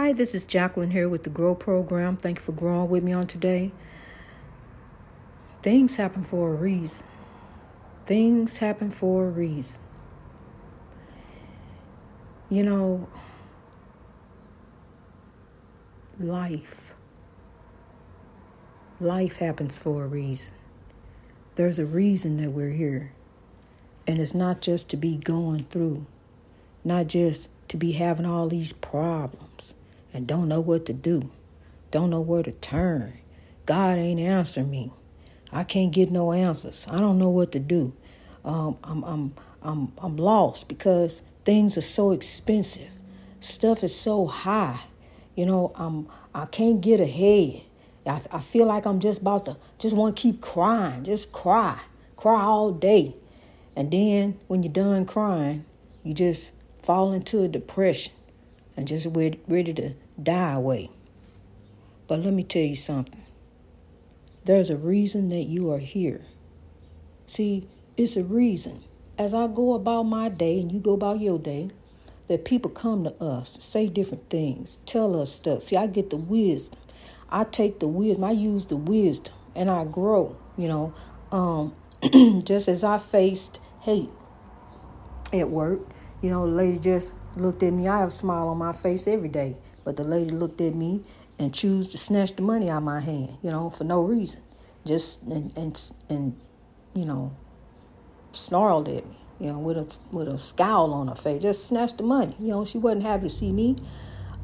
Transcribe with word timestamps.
Hi, 0.00 0.12
this 0.12 0.32
is 0.32 0.44
Jacqueline 0.44 0.92
here 0.92 1.08
with 1.08 1.24
the 1.24 1.28
Grow 1.28 1.56
Program. 1.56 2.16
Thank 2.16 2.38
you 2.38 2.44
for 2.44 2.52
growing 2.52 2.88
with 2.88 3.02
me 3.02 3.12
on 3.12 3.26
today. 3.26 3.72
Things 5.60 5.96
happen 5.96 6.22
for 6.22 6.52
a 6.52 6.54
reason. 6.54 7.04
Things 8.06 8.58
happen 8.58 8.92
for 8.92 9.26
a 9.26 9.28
reason. 9.28 9.80
You 12.48 12.62
know, 12.62 13.08
life. 16.20 16.94
Life 19.00 19.38
happens 19.38 19.80
for 19.80 20.04
a 20.04 20.06
reason. 20.06 20.56
There's 21.56 21.80
a 21.80 21.84
reason 21.84 22.36
that 22.36 22.50
we're 22.50 22.70
here. 22.70 23.10
And 24.06 24.20
it's 24.20 24.32
not 24.32 24.60
just 24.60 24.88
to 24.90 24.96
be 24.96 25.16
going 25.16 25.64
through, 25.64 26.06
not 26.84 27.08
just 27.08 27.50
to 27.66 27.76
be 27.76 27.92
having 27.94 28.26
all 28.26 28.46
these 28.46 28.72
problems 28.72 29.74
and 30.18 30.26
don't 30.26 30.48
know 30.48 30.58
what 30.58 30.84
to 30.86 30.92
do, 30.92 31.30
don't 31.92 32.10
know 32.10 32.20
where 32.20 32.42
to 32.42 32.50
turn. 32.50 33.12
God 33.66 33.98
ain't 33.98 34.18
answering 34.18 34.68
me. 34.68 34.90
I 35.52 35.62
can't 35.62 35.92
get 35.92 36.10
no 36.10 36.32
answers. 36.32 36.88
I 36.90 36.96
don't 36.96 37.20
know 37.20 37.28
what 37.28 37.52
to 37.52 37.60
do. 37.60 37.92
Um, 38.44 38.78
I'm, 38.82 39.04
I'm, 39.04 39.34
I'm, 39.62 39.92
I'm 39.96 40.16
lost 40.16 40.66
because 40.66 41.22
things 41.44 41.78
are 41.78 41.82
so 41.82 42.10
expensive. 42.10 42.90
Stuff 43.38 43.84
is 43.84 43.94
so 43.94 44.26
high. 44.26 44.80
You 45.36 45.46
know, 45.46 45.70
I'm, 45.76 46.08
I 46.34 46.46
can't 46.46 46.80
get 46.80 46.98
ahead. 46.98 47.60
I, 48.04 48.20
I 48.32 48.40
feel 48.40 48.66
like 48.66 48.86
I'm 48.86 48.98
just 48.98 49.20
about 49.20 49.44
to, 49.44 49.56
just 49.78 49.94
want 49.94 50.16
to 50.16 50.20
keep 50.20 50.40
crying, 50.40 51.04
just 51.04 51.30
cry, 51.30 51.78
cry 52.16 52.42
all 52.42 52.72
day. 52.72 53.14
And 53.76 53.92
then 53.92 54.40
when 54.48 54.64
you're 54.64 54.72
done 54.72 55.06
crying, 55.06 55.64
you 56.02 56.12
just 56.12 56.54
fall 56.82 57.12
into 57.12 57.44
a 57.44 57.46
depression 57.46 58.14
and 58.76 58.88
just 58.88 59.06
ready 59.06 59.74
to 59.74 59.94
die 60.22 60.52
away. 60.54 60.90
But 62.06 62.20
let 62.20 62.32
me 62.32 62.42
tell 62.42 62.62
you 62.62 62.76
something. 62.76 63.24
There's 64.44 64.70
a 64.70 64.76
reason 64.76 65.28
that 65.28 65.44
you 65.44 65.70
are 65.70 65.78
here. 65.78 66.24
See, 67.26 67.68
it's 67.96 68.16
a 68.16 68.24
reason. 68.24 68.82
As 69.18 69.34
I 69.34 69.46
go 69.46 69.74
about 69.74 70.04
my 70.04 70.28
day 70.28 70.60
and 70.60 70.72
you 70.72 70.80
go 70.80 70.94
about 70.94 71.20
your 71.20 71.38
day, 71.38 71.70
that 72.28 72.44
people 72.44 72.70
come 72.70 73.04
to 73.04 73.22
us, 73.22 73.58
say 73.60 73.88
different 73.88 74.30
things, 74.30 74.78
tell 74.86 75.20
us 75.20 75.32
stuff. 75.32 75.62
See, 75.62 75.76
I 75.76 75.86
get 75.86 76.10
the 76.10 76.16
wisdom. 76.16 76.80
I 77.30 77.44
take 77.44 77.80
the 77.80 77.88
wisdom, 77.88 78.24
I 78.24 78.30
use 78.30 78.66
the 78.66 78.76
wisdom, 78.76 79.34
and 79.54 79.70
I 79.70 79.84
grow, 79.84 80.36
you 80.56 80.68
know. 80.68 80.94
Um, 81.30 81.74
just 82.44 82.68
as 82.68 82.84
I 82.84 82.98
faced 82.98 83.60
hate 83.80 84.10
at 85.32 85.50
work, 85.50 85.80
you 86.22 86.30
know, 86.30 86.46
the 86.46 86.52
lady 86.52 86.78
just 86.78 87.14
looked 87.36 87.62
at 87.62 87.72
me. 87.72 87.86
I 87.88 87.98
have 87.98 88.08
a 88.08 88.12
smile 88.12 88.48
on 88.48 88.58
my 88.58 88.72
face 88.72 89.06
every 89.06 89.28
day. 89.28 89.56
But 89.88 89.96
the 89.96 90.04
lady 90.04 90.28
looked 90.28 90.60
at 90.60 90.74
me 90.74 91.00
and 91.38 91.54
chose 91.54 91.88
to 91.88 91.96
snatch 91.96 92.36
the 92.36 92.42
money 92.42 92.68
out 92.68 92.76
of 92.76 92.82
my 92.82 93.00
hand, 93.00 93.38
you 93.42 93.50
know, 93.50 93.70
for 93.70 93.84
no 93.84 94.02
reason. 94.02 94.42
Just 94.84 95.22
and 95.22 95.50
and 95.56 95.92
and 96.10 96.38
you 96.92 97.06
know, 97.06 97.34
snarled 98.32 98.86
at 98.90 99.06
me, 99.08 99.16
you 99.40 99.50
know, 99.50 99.58
with 99.58 99.78
a 99.78 99.98
with 100.14 100.28
a 100.28 100.38
scowl 100.38 100.92
on 100.92 101.08
her 101.08 101.14
face. 101.14 101.40
Just 101.40 101.66
snatched 101.66 101.96
the 101.96 102.02
money. 102.02 102.36
You 102.38 102.48
know, 102.48 102.66
she 102.66 102.76
wasn't 102.76 103.04
happy 103.04 103.28
to 103.28 103.34
see 103.34 103.50
me. 103.50 103.76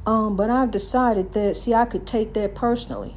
Um, 0.06 0.34
but 0.34 0.48
I've 0.48 0.70
decided 0.70 1.34
that 1.34 1.58
see 1.58 1.74
I 1.74 1.84
could 1.84 2.06
take 2.06 2.32
that 2.32 2.54
personally. 2.54 3.14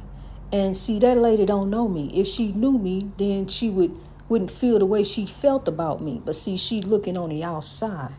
And 0.52 0.76
see 0.76 0.98
that 0.98 1.16
lady 1.16 1.46
don't 1.46 1.70
know 1.70 1.88
me. 1.88 2.10
If 2.12 2.26
she 2.26 2.52
knew 2.52 2.78
me, 2.78 3.10
then 3.16 3.46
she 3.46 3.70
would 3.70 3.96
wouldn't 4.28 4.50
feel 4.50 4.78
the 4.78 4.84
way 4.84 5.02
she 5.02 5.24
felt 5.24 5.66
about 5.66 6.02
me. 6.02 6.20
But 6.22 6.36
see, 6.36 6.58
she 6.58 6.82
looking 6.82 7.16
on 7.16 7.30
the 7.30 7.42
outside 7.42 8.12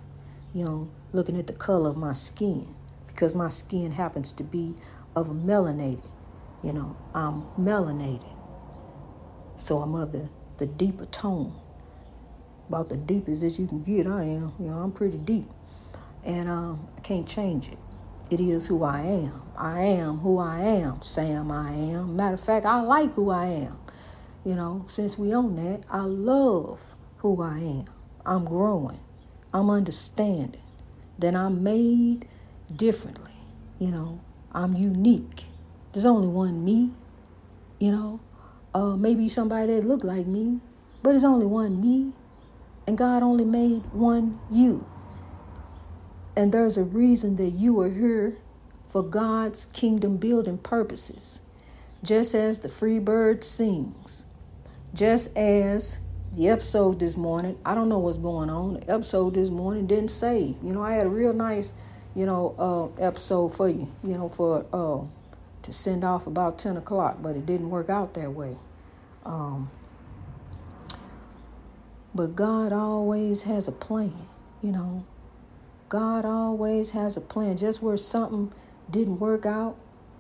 you 0.54 0.66
know, 0.66 0.90
looking 1.14 1.38
at 1.38 1.48
the 1.48 1.54
color 1.54 1.92
of 1.92 1.98
my 1.98 2.14
skin 2.14 2.76
because 3.20 3.36
my 3.36 3.50
skin 3.50 3.92
happens 3.92 4.32
to 4.32 4.46
be 4.46 4.74
of 5.14 5.28
melanated. 5.28 6.10
You 6.64 6.72
know, 6.72 6.96
I'm 7.14 7.44
melanated. 7.60 8.34
So 9.58 9.80
I'm 9.80 9.94
of 9.94 10.14
the, 10.14 10.30
the 10.56 10.66
deeper 10.66 11.04
tone. 11.04 11.54
About 12.70 12.88
the 12.88 12.96
deepest 12.96 13.44
as 13.44 13.60
you 13.60 13.68
can 13.68 13.84
get, 13.84 14.08
I 14.08 14.24
am. 14.24 14.54
You 14.58 14.68
know, 14.68 14.78
I'm 14.78 14.94
pretty 14.94 15.18
deep. 15.18 15.50
And 16.24 16.48
um, 16.48 16.88
I 16.96 17.02
can't 17.02 17.28
change 17.28 17.68
it. 17.68 17.78
It 18.30 18.40
is 18.40 18.68
who 18.68 18.84
I 18.84 19.02
am. 19.02 19.42
I 19.58 19.82
am 19.82 20.20
who 20.20 20.38
I 20.38 20.62
am. 20.62 21.02
Sam, 21.02 21.52
I 21.52 21.74
am. 21.74 22.16
Matter 22.16 22.36
of 22.36 22.40
fact, 22.40 22.66
I 22.66 22.80
like 22.82 23.14
who 23.16 23.32
I 23.32 23.48
am. 23.48 23.80
You 24.46 24.56
know, 24.56 24.86
since 24.88 25.18
we 25.18 25.34
own 25.34 25.58
that, 25.58 25.84
I 25.90 26.02
love 26.02 26.96
who 27.18 27.42
I 27.42 27.58
am. 27.58 27.86
I'm 28.26 28.46
growing. 28.46 29.02
I'm 29.54 29.70
understanding 29.70 30.62
that 31.18 31.36
I'm 31.36 31.64
made 31.64 32.26
differently. 32.76 33.32
You 33.80 33.92
know, 33.92 34.22
I'm 34.52 34.76
unique. 34.76 35.46
There's 35.94 36.06
only 36.06 36.28
one 36.28 36.64
me, 36.64 36.92
you 37.80 37.92
know. 37.92 38.20
Uh, 38.74 38.96
maybe 38.96 39.28
somebody 39.28 39.74
that 39.74 39.86
look 39.86 40.04
like 40.04 40.28
me, 40.28 40.60
but 41.02 41.16
it's 41.16 41.24
only 41.24 41.46
one 41.46 41.82
me. 41.82 42.14
And 42.88 42.98
God 42.98 43.24
only 43.24 43.46
made 43.46 43.84
one 43.94 44.40
you. 44.52 44.86
And 46.36 46.52
there's 46.52 46.78
a 46.78 46.84
reason 46.84 47.36
that 47.36 47.50
you 47.50 47.80
are 47.82 47.90
here 47.90 48.38
for 48.90 49.04
God's 49.04 49.66
kingdom 49.68 50.18
building 50.18 50.58
purposes. 50.58 51.42
Just 52.04 52.34
as 52.34 52.60
the 52.60 52.70
free 52.70 53.00
bird 53.00 53.44
sings, 53.44 54.26
just 54.94 55.36
as 55.38 56.00
the 56.34 56.50
episode 56.50 57.00
this 57.00 57.18
morning, 57.18 57.58
I 57.66 57.76
don't 57.76 57.90
know 57.90 58.00
what's 58.00 58.18
going 58.18 58.50
on. 58.50 58.76
The 58.76 58.92
episode 58.92 59.34
this 59.34 59.50
morning 59.50 59.86
didn't 59.86 60.10
say. 60.10 60.56
You 60.64 60.74
know, 60.74 60.82
I 60.82 60.94
had 60.94 61.06
a 61.06 61.10
real 61.10 61.34
nice, 61.34 61.74
you 62.20 62.26
know, 62.26 62.56
uh, 63.00 63.02
episode 63.02 63.56
for 63.56 63.70
you, 63.70 63.90
you 64.04 64.18
know, 64.18 64.28
for 64.28 64.66
uh, 64.74 65.00
to 65.64 65.72
send 65.72 66.04
off 66.04 66.28
about 66.28 66.58
10 66.60 66.76
o'clock, 66.76 67.18
but 67.22 67.36
it 67.36 67.46
didn't 67.46 67.70
work 67.70 67.90
out 67.90 68.14
that 68.16 68.34
way. 68.34 68.58
Um, 69.26 69.72
but 72.14 72.36
God 72.36 72.74
always 72.74 73.44
has 73.44 73.68
a 73.68 73.72
plan, 73.72 74.28
you 74.62 74.72
know. 74.72 75.06
God 75.88 76.26
always 76.26 76.92
has 76.92 77.16
a 77.16 77.22
plan. 77.22 77.58
Just 77.58 77.82
where 77.82 77.98
something 77.98 78.52
didn't 78.92 79.20
work 79.20 79.46
out, 79.46 79.78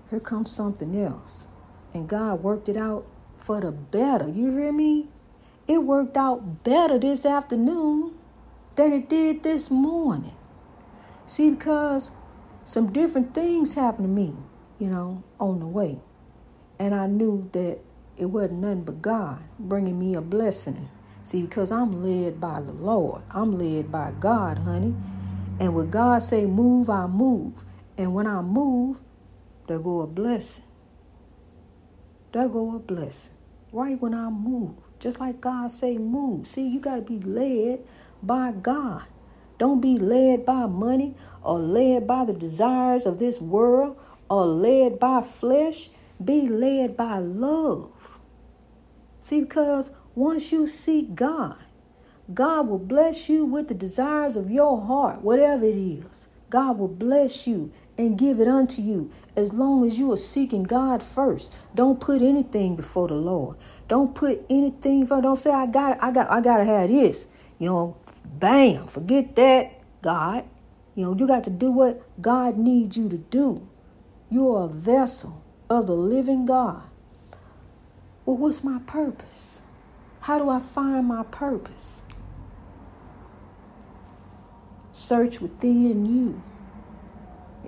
here 0.09 0.19
comes 0.19 0.51
something 0.51 0.97
else. 0.99 1.47
And 1.93 2.07
God 2.07 2.41
worked 2.41 2.69
it 2.69 2.77
out 2.77 3.05
for 3.37 3.59
the 3.59 3.71
better. 3.71 4.27
You 4.27 4.51
hear 4.51 4.71
me? 4.71 5.07
it 5.69 5.83
worked 5.83 6.17
out 6.17 6.63
better 6.63 6.97
this 6.97 7.25
afternoon 7.25 8.11
than 8.75 8.91
it 8.91 9.07
did 9.07 9.43
this 9.43 9.69
morning. 9.69 10.33
See, 11.29 11.51
because 11.51 12.11
some 12.65 12.91
different 12.91 13.35
things 13.35 13.75
happened 13.75 14.07
to 14.07 14.09
me, 14.09 14.33
you 14.79 14.89
know, 14.89 15.23
on 15.39 15.59
the 15.59 15.67
way. 15.67 15.99
And 16.79 16.95
I 16.95 17.05
knew 17.05 17.47
that 17.51 17.77
it 18.17 18.25
wasn't 18.25 18.61
nothing 18.61 18.81
but 18.81 19.03
God 19.03 19.39
bringing 19.59 19.99
me 19.99 20.15
a 20.15 20.21
blessing. 20.21 20.89
See, 21.21 21.43
because 21.43 21.71
I'm 21.71 22.03
led 22.03 22.41
by 22.41 22.59
the 22.59 22.71
Lord, 22.71 23.21
I'm 23.29 23.59
led 23.59 23.91
by 23.91 24.11
God, 24.19 24.57
honey. 24.57 24.95
And 25.59 25.75
when 25.75 25.91
God 25.91 26.23
say 26.23 26.47
move, 26.47 26.89
I 26.89 27.05
move. 27.05 27.53
And 27.95 28.15
when 28.15 28.25
I 28.25 28.41
move, 28.41 28.99
there 29.67 29.77
go 29.77 30.01
a 30.01 30.07
blessing. 30.07 30.65
There 32.31 32.49
go 32.49 32.75
a 32.75 32.79
blessing. 32.79 33.35
Right 33.71 34.01
when 34.01 34.15
I 34.15 34.29
move. 34.29 34.77
Just 34.97 35.19
like 35.19 35.41
God 35.41 35.71
say 35.71 35.99
move. 35.99 36.47
See, 36.47 36.67
you 36.67 36.79
got 36.79 36.95
to 36.95 37.01
be 37.03 37.19
led 37.19 37.81
by 38.23 38.51
God. 38.51 39.03
Don't 39.59 39.81
be 39.81 39.99
led 39.99 40.45
by 40.45 40.65
money 40.65 41.13
or 41.43 41.59
led 41.59 42.07
by 42.07 42.25
the 42.25 42.33
desires 42.33 43.05
of 43.05 43.19
this 43.19 43.39
world 43.39 43.97
or 44.29 44.45
led 44.45 44.99
by 44.99 45.21
flesh. 45.21 45.89
Be 46.23 46.47
led 46.47 46.97
by 46.97 47.19
love. 47.19 48.19
See, 49.21 49.41
because 49.41 49.91
once 50.15 50.51
you 50.51 50.65
seek 50.65 51.13
God, 51.13 51.57
God 52.33 52.67
will 52.67 52.79
bless 52.79 53.29
you 53.29 53.45
with 53.45 53.67
the 53.67 53.73
desires 53.73 54.35
of 54.35 54.49
your 54.49 54.81
heart, 54.81 55.21
whatever 55.21 55.65
it 55.65 55.77
is. 55.77 56.29
God 56.49 56.79
will 56.79 56.87
bless 56.87 57.45
you 57.47 57.71
and 57.97 58.17
give 58.17 58.39
it 58.39 58.47
unto 58.47 58.81
you 58.81 59.11
as 59.35 59.53
long 59.53 59.85
as 59.85 59.99
you 59.99 60.11
are 60.11 60.17
seeking 60.17 60.63
God 60.63 61.03
first. 61.03 61.53
Don't 61.75 61.99
put 61.99 62.21
anything 62.21 62.75
before 62.75 63.07
the 63.07 63.15
Lord. 63.15 63.57
Don't 63.87 64.15
put 64.15 64.45
anything 64.49 65.05
for. 65.05 65.21
Don't 65.21 65.35
say 65.35 65.51
I 65.51 65.67
got 65.67 66.01
I 66.01 66.11
got 66.11 66.31
I 66.31 66.41
gotta 66.41 66.65
have 66.65 66.89
this. 66.89 67.27
You 67.59 67.69
know, 67.69 67.97
bam, 68.39 68.87
forget 68.87 69.35
that, 69.35 69.81
God. 70.01 70.45
You 70.95 71.05
know, 71.05 71.15
you 71.15 71.27
got 71.27 71.43
to 71.45 71.49
do 71.49 71.71
what 71.71 72.01
God 72.21 72.57
needs 72.57 72.97
you 72.97 73.09
to 73.09 73.17
do. 73.17 73.67
You 74.29 74.53
are 74.55 74.65
a 74.65 74.69
vessel 74.69 75.43
of 75.69 75.87
the 75.87 75.95
living 75.95 76.45
God. 76.45 76.83
Well, 78.25 78.37
what's 78.37 78.63
my 78.63 78.79
purpose? 78.79 79.61
How 80.21 80.37
do 80.37 80.49
I 80.49 80.59
find 80.59 81.07
my 81.07 81.23
purpose? 81.23 82.03
Search 84.91 85.39
within 85.39 86.05
you. 86.05 86.41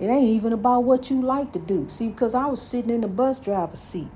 It 0.00 0.06
ain't 0.06 0.24
even 0.24 0.52
about 0.52 0.84
what 0.84 1.10
you 1.10 1.20
like 1.20 1.52
to 1.52 1.58
do. 1.58 1.88
See, 1.88 2.08
because 2.08 2.34
I 2.34 2.46
was 2.46 2.60
sitting 2.60 2.90
in 2.90 3.00
the 3.00 3.08
bus 3.08 3.40
driver's 3.40 3.78
seat. 3.78 4.08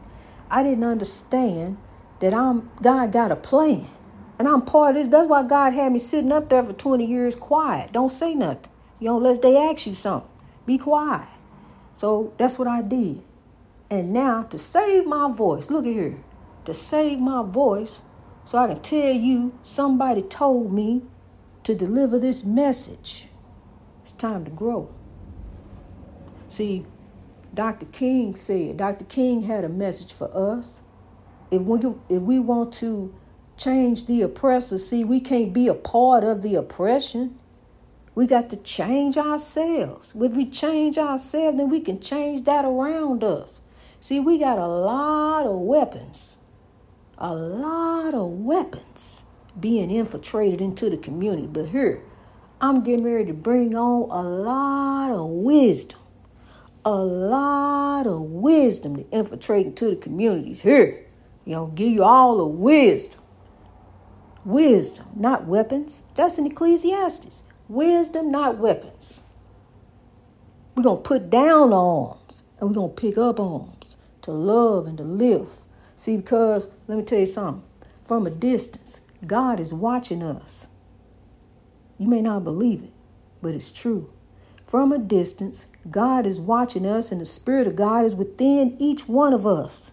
I 0.50 0.62
didn't 0.62 0.85
understand 0.85 1.79
that 2.20 2.35
I'm 2.35 2.70
God 2.82 3.12
got 3.12 3.32
a 3.32 3.37
plan. 3.37 3.87
And 4.38 4.46
I'm 4.46 4.62
part 4.62 4.90
of 4.90 4.96
this. 4.96 5.08
That's 5.08 5.28
why 5.28 5.42
God 5.42 5.72
had 5.72 5.92
me 5.92 5.98
sitting 5.98 6.32
up 6.32 6.48
there 6.48 6.62
for 6.62 6.72
20 6.72 7.04
years 7.04 7.34
quiet. 7.34 7.92
Don't 7.92 8.10
say 8.10 8.34
nothing. 8.34 8.70
You 9.00 9.06
know, 9.06 9.16
unless 9.18 9.38
they 9.38 9.56
ask 9.56 9.86
you 9.86 9.94
something. 9.94 10.30
Be 10.66 10.78
quiet. 10.78 11.28
So 11.94 12.34
that's 12.36 12.58
what 12.58 12.68
I 12.68 12.82
did. 12.82 13.22
And 13.90 14.12
now 14.12 14.42
to 14.44 14.58
save 14.58 15.06
my 15.06 15.30
voice, 15.30 15.70
look 15.70 15.86
at 15.86 15.92
here, 15.92 16.18
to 16.64 16.74
save 16.74 17.20
my 17.20 17.42
voice, 17.42 18.02
so 18.44 18.58
I 18.58 18.66
can 18.66 18.80
tell 18.80 19.12
you 19.12 19.58
somebody 19.62 20.22
told 20.22 20.72
me 20.72 21.02
to 21.62 21.74
deliver 21.74 22.18
this 22.18 22.44
message. 22.44 23.28
It's 24.02 24.12
time 24.12 24.44
to 24.44 24.50
grow. 24.50 24.94
See, 26.48 26.86
Dr. 27.54 27.86
King 27.86 28.34
said, 28.34 28.76
Dr. 28.76 29.04
King 29.04 29.42
had 29.42 29.64
a 29.64 29.68
message 29.68 30.12
for 30.12 30.30
us. 30.36 30.82
If 31.50 31.62
we, 31.62 31.80
if 32.08 32.22
we 32.22 32.38
want 32.38 32.72
to 32.74 33.14
change 33.56 34.06
the 34.06 34.23
oppressor, 34.23 34.79
see, 34.79 35.05
we 35.05 35.20
can't 35.20 35.53
be 35.53 35.69
a 35.69 35.75
part 35.75 36.25
of 36.25 36.43
the 36.43 36.55
oppression. 36.55 37.38
We 38.14 38.26
got 38.26 38.49
to 38.50 38.56
change 38.56 39.19
ourselves. 39.19 40.14
If 40.17 40.32
we 40.32 40.49
change 40.49 40.97
ourselves, 40.99 41.58
then 41.58 41.69
we 41.69 41.81
can 41.81 42.00
change 42.00 42.44
that 42.44 42.64
around 42.64 43.23
us. 43.23 43.61
See, 44.00 44.20
we 44.20 44.38
got 44.38 44.58
a 44.58 44.67
lot 44.67 45.47
of 45.47 45.58
weapons, 45.58 46.37
a 47.19 47.35
lot 47.35 48.14
of 48.14 48.31
weapons 48.31 49.23
being 49.58 49.91
infiltrated 49.91 50.61
into 50.61 50.88
the 50.88 50.97
community. 50.97 51.47
But 51.47 51.69
here, 51.69 52.03
I'm 52.61 52.82
getting 52.82 53.05
ready 53.05 53.26
to 53.26 53.35
bring 53.35 53.75
on 53.75 54.11
a 54.11 54.23
lot 54.23 55.11
of 55.11 55.29
wisdom, 55.29 56.00
a 56.85 56.91
lot 56.91 58.06
of 58.06 58.23
wisdom 58.23 58.97
to 58.97 59.11
infiltrate 59.11 59.67
into 59.67 59.91
the 59.91 59.97
communities. 59.97 60.62
Here, 60.62 61.05
you 61.44 61.53
know, 61.53 61.67
give 61.67 61.91
you 61.91 62.03
all 62.03 62.38
the 62.38 62.47
wisdom. 62.47 63.20
Wisdom, 64.46 65.08
not 65.16 65.46
weapons. 65.46 66.04
That's 66.14 66.38
in 66.38 66.46
Ecclesiastes. 66.46 67.43
Wisdom, 67.69 68.31
not 68.31 68.58
weapons. 68.58 69.25
We're 70.76 70.84
going 70.84 71.02
to 71.02 71.08
put 71.08 71.31
down 71.31 71.72
arms 71.72 72.44
and 72.60 72.70
we're 72.70 72.75
going 72.75 72.94
to 72.94 73.00
pick 73.00 73.19
up 73.19 73.40
arms 73.40 73.96
to 74.22 74.31
love 74.31 74.87
and 74.87 74.96
to 74.98 75.04
live. 75.04 75.48
See, 75.96 76.16
because 76.16 76.69
let 76.87 76.96
me 76.96 77.02
tell 77.02 77.19
you 77.19 77.26
something 77.26 77.64
from 78.04 78.25
a 78.25 78.31
distance, 78.31 79.00
God 79.26 79.58
is 79.58 79.75
watching 79.75 80.22
us. 80.22 80.69
You 81.98 82.06
may 82.06 82.22
not 82.22 82.44
believe 82.44 82.84
it, 82.84 82.93
but 83.43 83.52
it's 83.52 83.72
true. 83.72 84.12
From 84.64 84.93
a 84.93 84.98
distance, 84.98 85.66
God 85.90 86.25
is 86.25 86.40
watching 86.40 86.87
us, 86.87 87.10
and 87.10 87.20
the 87.20 87.25
Spirit 87.25 87.66
of 87.66 87.75
God 87.75 88.04
is 88.04 88.14
within 88.14 88.76
each 88.78 89.08
one 89.08 89.32
of 89.32 89.44
us, 89.44 89.90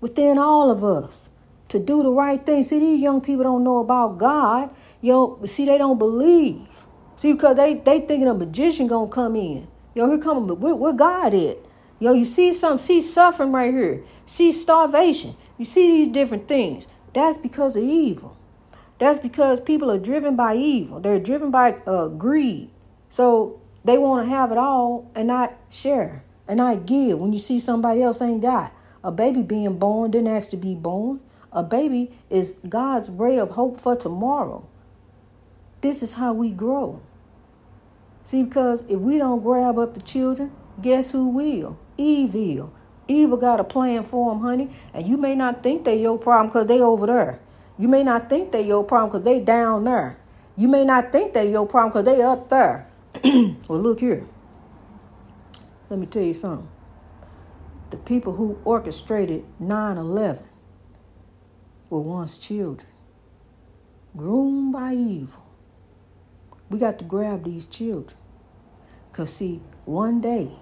within 0.00 0.38
all 0.38 0.70
of 0.70 0.82
us, 0.82 1.28
to 1.70 1.78
do 1.78 2.02
the 2.02 2.10
right 2.10 2.44
thing. 2.44 2.62
See, 2.62 2.78
these 2.78 3.00
young 3.00 3.20
people 3.20 3.44
don't 3.44 3.64
know 3.64 3.78
about 3.78 4.18
God. 4.18 4.70
Yo, 5.00 5.40
see, 5.44 5.64
they 5.64 5.78
don't 5.78 5.98
believe. 5.98 6.86
See, 7.16 7.32
because 7.32 7.56
they 7.56 7.74
they 7.74 8.00
thinking 8.00 8.28
a 8.28 8.34
magician 8.34 8.86
gonna 8.86 9.10
come 9.10 9.36
in. 9.36 9.66
Yo, 9.94 10.08
here 10.08 10.18
come 10.18 10.46
where, 10.60 10.74
where 10.74 10.92
God 10.92 11.34
at? 11.34 11.58
Yo, 11.98 12.12
you 12.12 12.24
see 12.24 12.52
some, 12.52 12.78
see 12.78 13.00
suffering 13.00 13.52
right 13.52 13.72
here. 13.72 14.02
See 14.26 14.52
starvation. 14.52 15.36
You 15.58 15.64
see 15.64 15.88
these 15.88 16.08
different 16.08 16.48
things. 16.48 16.88
That's 17.12 17.36
because 17.36 17.76
of 17.76 17.82
evil. 17.82 18.36
That's 18.98 19.18
because 19.18 19.60
people 19.60 19.90
are 19.90 19.98
driven 19.98 20.36
by 20.36 20.56
evil. 20.56 21.00
They're 21.00 21.18
driven 21.18 21.50
by 21.50 21.72
uh, 21.86 22.08
greed. 22.08 22.70
So 23.08 23.60
they 23.84 23.98
want 23.98 24.24
to 24.24 24.30
have 24.30 24.52
it 24.52 24.58
all 24.58 25.10
and 25.14 25.26
not 25.28 25.54
share 25.70 26.24
and 26.48 26.58
not 26.58 26.86
give. 26.86 27.18
When 27.18 27.32
you 27.32 27.38
see 27.38 27.58
somebody 27.58 28.02
else 28.02 28.22
ain't 28.22 28.42
got 28.42 28.72
a 29.02 29.10
baby 29.10 29.42
being 29.42 29.78
born, 29.78 30.10
didn't 30.10 30.28
ask 30.28 30.50
to 30.50 30.56
be 30.56 30.74
born. 30.74 31.20
A 31.52 31.62
baby 31.62 32.10
is 32.28 32.54
God's 32.68 33.10
ray 33.10 33.38
of 33.38 33.50
hope 33.50 33.78
for 33.78 33.96
tomorrow. 33.96 34.66
This 35.80 36.02
is 36.02 36.14
how 36.14 36.32
we 36.32 36.50
grow. 36.50 37.00
See, 38.22 38.42
because 38.42 38.82
if 38.88 39.00
we 39.00 39.18
don't 39.18 39.42
grab 39.42 39.78
up 39.78 39.94
the 39.94 40.00
children, 40.00 40.52
guess 40.80 41.10
who 41.10 41.28
will? 41.28 41.78
Evil. 41.96 42.72
Evil 43.08 43.36
got 43.36 43.58
a 43.58 43.64
plan 43.64 44.04
for 44.04 44.30
them, 44.30 44.42
honey. 44.42 44.70
And 44.94 45.06
you 45.08 45.16
may 45.16 45.34
not 45.34 45.62
think 45.62 45.84
they 45.84 46.00
your 46.00 46.18
problem 46.18 46.48
because 46.48 46.66
they 46.66 46.80
over 46.80 47.06
there. 47.06 47.40
You 47.78 47.88
may 47.88 48.04
not 48.04 48.28
think 48.28 48.52
they 48.52 48.62
your 48.62 48.84
problem 48.84 49.10
because 49.10 49.24
they 49.24 49.40
down 49.40 49.84
there. 49.84 50.18
You 50.56 50.68
may 50.68 50.84
not 50.84 51.10
think 51.10 51.32
they 51.32 51.50
your 51.50 51.66
problem 51.66 51.90
because 51.90 52.04
they 52.04 52.22
up 52.22 52.48
there. 52.50 52.86
well, 53.24 53.80
look 53.80 54.00
here. 54.00 54.26
Let 55.88 55.98
me 55.98 56.06
tell 56.06 56.22
you 56.22 56.34
something. 56.34 56.68
The 57.88 57.96
people 57.96 58.34
who 58.34 58.58
orchestrated 58.64 59.44
9 59.58 59.96
11 59.96 60.44
were 61.90 62.00
once 62.00 62.38
children, 62.38 62.90
groomed 64.16 64.72
by 64.72 64.94
evil. 64.94 65.44
We 66.70 66.78
got 66.78 66.98
to 67.00 67.04
grab 67.04 67.44
these 67.44 67.66
children. 67.66 68.16
Because, 69.10 69.34
see, 69.34 69.60
one 69.84 70.20
day 70.20 70.52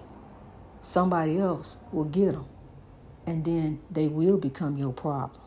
somebody 0.81 1.37
else 1.37 1.77
will 1.91 2.05
get 2.05 2.33
them, 2.33 2.47
and 3.25 3.45
then 3.45 3.79
they 3.91 4.07
will 4.07 4.37
become 4.37 4.75
your 4.77 4.91
problem. 4.91 5.41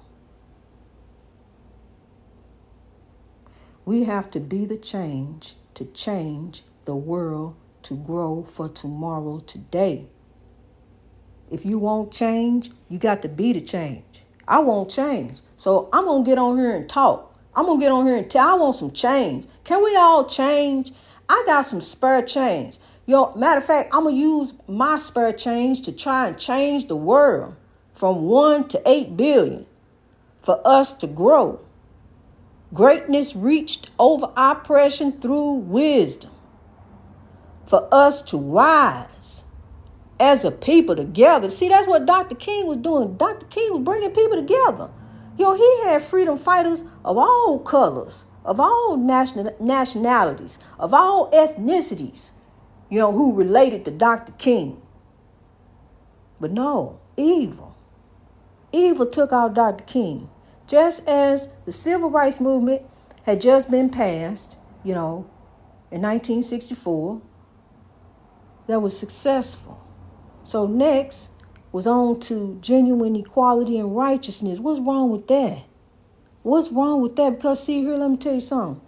We 3.84 4.04
have 4.04 4.30
to 4.30 4.40
be 4.40 4.64
the 4.64 4.76
change 4.76 5.56
to 5.74 5.84
change 5.84 6.62
the 6.84 6.94
world 6.94 7.56
to 7.82 7.94
grow 7.96 8.44
for 8.44 8.68
tomorrow 8.68 9.40
today. 9.40 10.06
If 11.50 11.66
you 11.66 11.78
won't 11.78 12.12
change, 12.12 12.70
you 12.88 12.98
got 12.98 13.22
to 13.22 13.28
be 13.28 13.52
the 13.52 13.60
change. 13.60 14.21
I 14.46 14.58
won't 14.60 14.90
change. 14.90 15.40
So 15.56 15.88
I'm 15.92 16.04
going 16.04 16.24
to 16.24 16.30
get 16.30 16.38
on 16.38 16.58
here 16.58 16.74
and 16.74 16.88
talk. 16.88 17.38
I'm 17.54 17.66
going 17.66 17.78
to 17.78 17.84
get 17.84 17.92
on 17.92 18.06
here 18.06 18.16
and 18.16 18.30
tell 18.30 18.48
I 18.48 18.54
want 18.54 18.76
some 18.76 18.90
change. 18.90 19.46
Can 19.64 19.82
we 19.82 19.94
all 19.96 20.24
change? 20.24 20.92
I 21.28 21.42
got 21.46 21.62
some 21.62 21.80
spare 21.80 22.22
change. 22.22 22.78
Yo, 23.04 23.34
matter 23.34 23.58
of 23.58 23.64
fact, 23.64 23.90
I'm 23.92 24.04
gonna 24.04 24.16
use 24.16 24.54
my 24.68 24.96
spare 24.96 25.32
change 25.32 25.82
to 25.82 25.92
try 25.92 26.28
and 26.28 26.38
change 26.38 26.86
the 26.86 26.96
world 26.96 27.56
from 27.92 28.26
one 28.26 28.68
to 28.68 28.80
eight 28.86 29.16
billion 29.16 29.66
for 30.40 30.60
us 30.64 30.94
to 30.94 31.06
grow. 31.08 31.60
Greatness 32.72 33.34
reached 33.34 33.90
over 33.98 34.30
oppression 34.36 35.20
through 35.20 35.54
wisdom. 35.54 36.30
For 37.66 37.88
us 37.90 38.22
to 38.22 38.38
rise 38.38 39.42
as 40.22 40.44
a 40.44 40.50
people 40.50 40.96
together. 40.96 41.50
See, 41.50 41.68
that's 41.68 41.86
what 41.86 42.06
Dr. 42.06 42.36
King 42.36 42.66
was 42.66 42.78
doing. 42.78 43.16
Dr. 43.16 43.46
King 43.46 43.72
was 43.72 43.80
bringing 43.80 44.10
people 44.10 44.36
together. 44.36 44.90
Yo, 45.36 45.54
he 45.54 45.80
had 45.84 46.02
freedom 46.02 46.38
fighters 46.38 46.84
of 47.04 47.18
all 47.18 47.58
colors, 47.58 48.24
of 48.44 48.60
all 48.60 48.96
nation- 48.96 49.50
nationalities, 49.60 50.58
of 50.78 50.94
all 50.94 51.30
ethnicities 51.32 52.30
you 52.92 52.98
know, 52.98 53.10
who 53.10 53.32
related 53.32 53.86
to 53.86 53.90
Dr. 53.90 54.34
King. 54.34 54.82
But 56.38 56.52
no, 56.52 57.00
evil. 57.16 57.74
Evil 58.70 59.06
took 59.06 59.32
out 59.32 59.54
Dr. 59.54 59.84
King. 59.84 60.28
Just 60.66 61.08
as 61.08 61.48
the 61.64 61.72
civil 61.72 62.10
rights 62.10 62.38
movement 62.38 62.82
had 63.24 63.40
just 63.40 63.70
been 63.70 63.88
passed, 63.88 64.58
you 64.84 64.94
know, 64.94 65.24
in 65.90 66.02
1964, 66.02 67.22
that 68.66 68.80
was 68.80 68.98
successful. 68.98 69.81
So 70.44 70.66
next 70.66 71.30
was 71.70 71.86
on 71.86 72.20
to 72.20 72.58
genuine 72.60 73.16
equality 73.16 73.78
and 73.78 73.96
righteousness. 73.96 74.58
What's 74.58 74.80
wrong 74.80 75.10
with 75.10 75.26
that? 75.28 75.64
What's 76.42 76.70
wrong 76.70 77.00
with 77.00 77.16
that? 77.16 77.36
Because 77.36 77.64
see 77.64 77.80
here, 77.80 77.96
let 77.96 78.10
me 78.10 78.16
tell 78.16 78.34
you 78.34 78.40
something. 78.40 78.82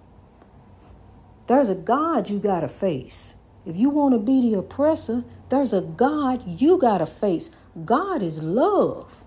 There's 1.46 1.68
a 1.68 1.75
God 1.75 2.30
you 2.30 2.38
gotta 2.38 2.68
face. 2.68 3.37
If 3.66 3.76
you 3.76 3.88
want 3.88 4.12
to 4.12 4.18
be 4.18 4.40
the 4.42 4.58
oppressor, 4.58 5.25
there's 5.49 5.73
a 5.73 5.80
God 5.80 6.61
you 6.61 6.76
got 6.78 6.99
to 6.99 7.06
face. 7.06 7.50
God 7.84 8.23
is 8.23 8.42
love. 8.42 9.25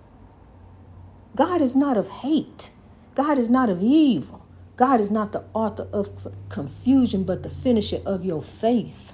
God 1.36 1.62
is 1.62 1.76
not 1.76 1.98
of 1.98 2.08
hate. 2.10 2.72
God 3.16 3.38
is 3.38 3.50
not 3.50 3.70
of 3.70 3.82
evil. 3.82 4.46
God 4.76 5.00
is 5.00 5.10
not 5.10 5.32
the 5.32 5.44
author 5.54 5.88
of 5.92 6.10
confusion, 6.50 7.24
but 7.24 7.42
the 7.42 7.50
finisher 7.50 8.00
of 8.06 8.24
your 8.24 8.42
faith. 8.42 9.14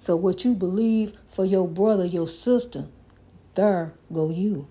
So, 0.00 0.16
what 0.16 0.46
you 0.46 0.54
believe 0.54 1.12
for 1.26 1.44
your 1.44 1.68
brother, 1.68 2.06
your 2.06 2.26
sister, 2.26 2.86
there 3.54 3.92
go 4.10 4.30
you. 4.30 4.66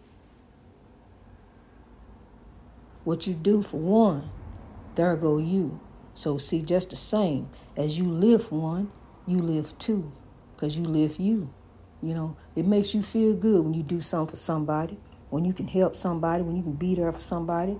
What 3.03 3.27
you 3.27 3.35
do 3.35 3.61
for 3.61 3.77
one, 3.77 4.31
there 4.95 5.15
go 5.15 5.37
you. 5.37 5.81
So, 6.15 6.39
see, 6.39 6.63
just 6.63 6.89
the 6.89 6.95
same 6.95 7.49
as 7.77 7.99
you 7.99 8.05
live 8.05 8.51
one, 8.51 8.91
you 9.27 9.37
live 9.37 9.77
two 9.77 10.11
because 10.55 10.75
you 10.75 10.83
live 10.85 11.19
you. 11.19 11.53
You 12.01 12.15
know, 12.15 12.35
it 12.55 12.65
makes 12.65 12.95
you 12.95 13.03
feel 13.03 13.35
good 13.35 13.63
when 13.63 13.75
you 13.75 13.83
do 13.83 14.01
something 14.01 14.31
for 14.31 14.35
somebody, 14.35 14.97
when 15.29 15.45
you 15.45 15.53
can 15.53 15.67
help 15.67 15.95
somebody, 15.95 16.41
when 16.41 16.55
you 16.55 16.63
can 16.63 16.73
be 16.73 16.95
there 16.95 17.11
for 17.11 17.21
somebody. 17.21 17.77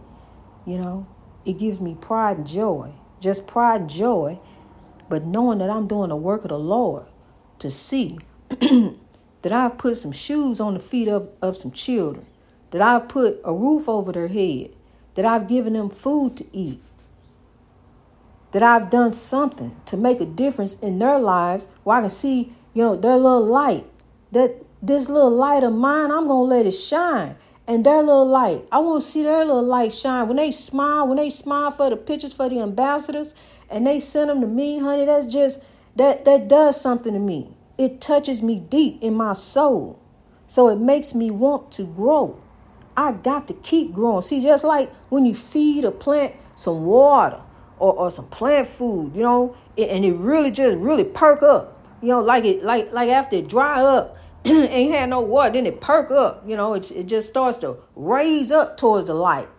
You 0.68 0.78
know, 0.78 1.08
it 1.46 1.58
gives 1.58 1.82
me 1.82 1.98
pride 2.00 2.38
and 2.38 2.46
joy, 2.46 2.94
just 3.20 3.48
pride 3.48 3.82
and 3.82 3.90
joy, 3.90 4.40
but 5.10 5.26
knowing 5.26 5.58
that 5.58 5.72
I'm 5.72 5.88
doing 5.88 6.10
the 6.10 6.16
work 6.16 6.44
of 6.44 6.50
the 6.50 6.60
Lord 6.60 7.08
to 7.60 7.70
see 7.70 8.18
that 8.50 9.52
I've 9.52 9.78
put 9.78 9.98
some 9.98 10.12
shoes 10.12 10.60
on 10.60 10.74
the 10.74 10.80
feet 10.80 11.08
of, 11.08 11.30
of 11.42 11.58
some 11.58 11.72
children, 11.72 12.26
that 12.72 12.82
I've 12.82 13.08
put 13.08 13.40
a 13.44 13.54
roof 13.54 13.88
over 13.88 14.12
their 14.12 14.28
head, 14.28 14.72
that 15.16 15.26
I've 15.26 15.48
given 15.48 15.74
them 15.74 15.90
food 15.90 16.38
to 16.38 16.46
eat, 16.52 16.82
that 18.52 18.64
I've 18.64 18.90
done 18.90 19.14
something 19.14 19.76
to 19.86 19.98
make 19.98 20.22
a 20.22 20.26
difference 20.26 20.76
in 20.76 21.00
their 21.00 21.20
lives 21.20 21.68
where 21.84 21.98
I 21.98 22.02
can 22.02 22.10
see, 22.10 22.54
you 22.74 22.84
know, 22.84 22.96
their 22.96 23.18
little 23.18 23.46
light, 23.46 23.86
that 24.32 24.64
this 24.82 25.10
little 25.10 25.32
light 25.32 25.64
of 25.64 25.74
mine, 25.74 26.12
I'm 26.12 26.28
gonna 26.28 26.42
let 26.42 26.66
it 26.66 26.72
shine. 26.72 27.36
And 27.68 27.86
their 27.86 28.02
little 28.02 28.26
light, 28.26 28.66
I 28.72 28.80
want 28.80 29.04
to 29.04 29.08
see 29.08 29.22
their 29.22 29.46
little 29.46 29.62
light 29.62 29.94
shine. 29.94 30.28
When 30.28 30.38
they 30.38 30.50
smile, 30.50 31.08
when 31.08 31.18
they 31.18 31.30
smile 31.30 31.70
for 31.70 31.92
the 31.92 31.98
pictures 31.98 32.34
for 32.34 32.50
the 32.50 32.62
ambassadors, 32.62 33.36
and 33.70 33.86
they 33.86 34.00
send 34.00 34.32
them 34.32 34.42
to 34.42 34.48
me, 34.48 34.80
honey, 34.80 35.06
that's 35.06 35.28
just 35.28 35.62
that 36.00 36.26
that 36.26 36.48
does 36.48 36.80
something 36.80 37.14
to 37.14 37.20
me. 37.20 37.50
It 37.78 38.02
touches 38.02 38.42
me 38.42 38.60
deep 38.60 39.02
in 39.02 39.14
my 39.14 39.34
soul. 39.34 40.00
So 40.48 40.70
it 40.70 40.78
makes 40.78 41.14
me 41.14 41.30
want 41.30 41.72
to 41.74 41.84
grow. 41.84 42.42
I 42.98 43.12
got 43.12 43.48
to 43.50 43.54
keep 43.54 43.94
growing. 43.94 44.22
See, 44.22 44.42
just 44.42 44.64
like 44.64 44.94
when 45.10 45.26
you 45.26 45.36
feed 45.36 45.86
a 45.86 45.92
plant 45.92 46.34
some 46.56 46.86
water 46.86 47.42
or, 47.78 47.94
or 47.94 48.12
some 48.12 48.28
plant 48.28 48.68
food, 48.68 49.16
you 49.16 49.22
know, 49.22 49.56
and 49.78 50.04
it 50.04 50.14
really 50.14 50.52
just 50.52 50.78
really 50.78 51.04
perk 51.04 51.44
up. 51.44 51.86
You 52.02 52.10
know, 52.10 52.22
like 52.22 52.46
it 52.46 52.64
like 52.64 52.92
like 52.92 53.10
after 53.10 53.36
it 53.36 53.48
dry 53.48 53.82
up, 53.82 54.18
ain't 54.46 54.94
had 54.94 55.10
no 55.10 55.20
water, 55.20 55.54
then 55.54 55.66
it 55.66 55.82
perk 55.82 56.12
up. 56.12 56.44
You 56.48 56.56
know, 56.56 56.74
it, 56.74 56.90
it 56.92 57.06
just 57.08 57.28
starts 57.28 57.58
to 57.60 57.78
raise 57.96 58.52
up 58.52 58.78
towards 58.78 59.06
the 59.06 59.14
light. 59.14 59.50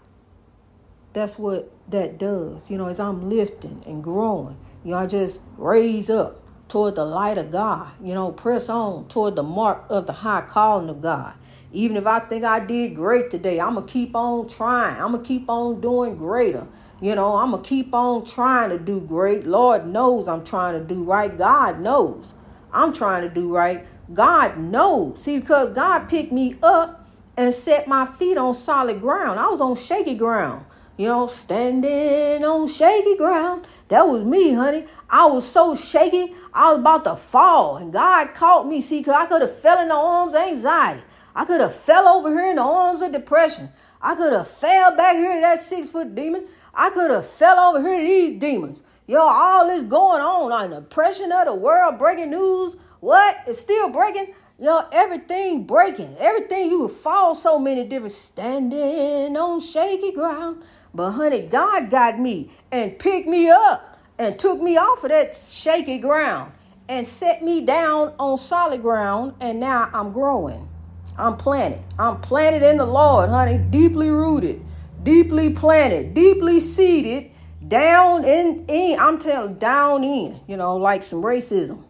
That's 1.13 1.39
what 1.39 1.71
that 1.91 2.19
does. 2.19 2.71
You 2.71 2.79
know, 2.79 2.87
as 2.89 2.99
I'm 2.99 3.29
lifting 3.29 3.83
and 3.87 4.03
growing, 4.03 4.57
you 4.85 4.93
know, 4.93 5.07
just 5.07 5.41
raise 5.57 6.09
up 6.11 6.43
toward 6.69 6.95
the 6.95 7.05
light 7.05 7.39
of 7.39 7.51
God. 7.51 7.93
You 8.03 8.15
know, 8.15 8.33
press 8.33 8.69
on 8.69 9.09
toward 9.09 9.37
the 9.37 9.43
mark 9.43 9.85
of 9.89 10.07
the 10.07 10.13
high 10.13 10.43
calling 10.43 10.89
of 10.89 11.03
God. 11.03 11.35
Even 11.73 11.97
if 11.97 12.07
I 12.07 12.21
think 12.21 12.45
I 12.45 12.61
did 12.61 12.97
great 12.97 13.31
today, 13.31 13.61
I'm 13.61 13.75
going 13.75 13.87
to 13.87 13.93
keep 13.93 14.17
on 14.17 14.49
trying. 14.49 15.01
I'm 15.01 15.13
going 15.13 15.23
to 15.23 15.29
keep 15.29 15.49
on 15.49 15.81
doing 15.81 16.17
greater. 16.17 16.67
You 17.01 17.15
know, 17.15 17.37
I'm 17.37 17.51
going 17.51 17.63
to 17.63 17.69
keep 17.69 17.95
on 17.95 18.25
trying 18.25 18.71
to 18.71 18.79
do 18.79 19.01
great. 19.01 19.47
Lord 19.47 19.87
knows 19.87 20.29
I'm 20.29 20.45
trying 20.45 20.79
to 20.79 20.85
do 20.85 21.05
right. 21.05 21.37
God 21.37 21.81
knows 21.81 22.35
I'm 22.73 22.93
trying 22.93 23.23
to 23.23 23.29
do 23.29 23.55
right. 23.55 23.87
God 24.13 24.59
knows. 24.59 25.23
See, 25.23 25.39
because 25.39 25.71
God 25.71 26.09
picked 26.09 26.33
me 26.33 26.57
up 26.63 27.09
and 27.37 27.55
set 27.55 27.87
my 27.87 28.05
feet 28.05 28.37
on 28.37 28.55
solid 28.55 29.01
ground. 29.01 29.39
I 29.39 29.49
was 29.49 29.61
on 29.61 29.77
shaky 29.77 30.15
ground. 30.15 30.67
You 31.01 31.07
know, 31.07 31.29
standing 31.29 32.45
on 32.45 32.69
shaky 32.69 33.17
ground. 33.17 33.67
That 33.89 34.03
was 34.03 34.23
me, 34.23 34.53
honey. 34.53 34.85
I 35.09 35.25
was 35.25 35.49
so 35.49 35.75
shaky, 35.75 36.35
I 36.53 36.73
was 36.73 36.81
about 36.81 37.05
to 37.05 37.17
fall. 37.17 37.79
And 37.79 37.91
God 37.91 38.35
caught 38.35 38.69
me. 38.69 38.83
See, 38.83 38.99
because 38.99 39.15
I 39.15 39.25
could 39.25 39.41
have 39.41 39.59
fell 39.59 39.81
in 39.81 39.89
the 39.89 39.95
arms 39.95 40.35
of 40.35 40.43
anxiety. 40.43 41.01
I 41.35 41.47
could 41.47 41.63
have 41.63 41.75
fell 41.75 42.07
over 42.07 42.29
here 42.29 42.51
in 42.51 42.57
the 42.57 42.63
arms 42.63 43.01
of 43.01 43.13
depression. 43.13 43.71
I 44.03 44.15
could 44.15 44.35
have 44.35 44.47
fell 44.47 44.95
back 44.95 45.17
here 45.17 45.37
to 45.37 45.41
that 45.41 45.61
six 45.61 45.89
foot 45.89 46.15
demon. 46.15 46.45
I 46.75 46.91
could 46.91 47.11
have 47.11 47.25
fell 47.25 47.59
over 47.59 47.81
here 47.81 47.99
to 47.99 48.07
these 48.07 48.39
demons. 48.39 48.83
Yo, 49.07 49.21
all 49.21 49.69
this 49.69 49.85
going 49.85 50.21
on 50.21 50.53
on 50.53 50.69
the 50.69 50.77
oppression 50.77 51.33
of 51.33 51.47
the 51.47 51.55
world, 51.55 51.99
breaking 51.99 52.29
news. 52.29 52.77
What? 53.01 53.39
It's 53.47 53.59
still 53.59 53.89
breaking. 53.89 54.35
Yo, 54.59 54.85
everything 54.93 55.65
breaking. 55.65 56.15
Everything 56.19 56.69
you 56.69 56.83
would 56.83 56.91
fall 56.91 57.35
so 57.35 57.59
many 57.59 57.85
different 57.85 58.13
standing 58.13 59.35
on 59.35 59.59
shaky 59.59 60.13
ground. 60.13 60.63
But 60.95 61.13
honey, 61.13 61.43
God 61.43 61.91
got 61.91 62.19
me 62.19 62.51
and 62.73 62.99
picked 62.99 63.29
me 63.29 63.49
up 63.49 63.99
and 64.19 64.39
took 64.39 64.61
me 64.61 64.77
off 64.77 65.05
of 65.05 65.11
that 65.11 65.35
shaky 65.35 65.99
ground 65.99 66.53
and 66.89 67.07
set 67.07 67.43
me 67.43 67.61
down 67.61 68.13
on 68.19 68.39
solid 68.39 68.83
ground. 68.83 69.35
And 69.41 69.61
now 69.61 69.89
I'm 69.93 70.13
growing. 70.13 70.69
I'm 71.17 71.37
planted. 71.37 71.83
I'm 71.99 72.21
planted 72.21 72.63
in 72.63 72.79
the 72.79 72.87
Lord, 72.87 73.31
honey, 73.31 73.59
deeply 73.59 74.11
rooted, 74.11 74.65
deeply 75.03 75.51
planted, 75.51 76.15
deeply 76.15 76.61
seated, 76.61 77.31
down 77.69 78.25
in, 78.25 78.65
in 78.69 78.99
I'm 78.99 79.19
telling 79.19 79.55
down 79.55 80.03
in, 80.03 80.41
you 80.47 80.57
know, 80.57 80.77
like 80.77 81.03
some 81.03 81.23
racism. 81.23 81.85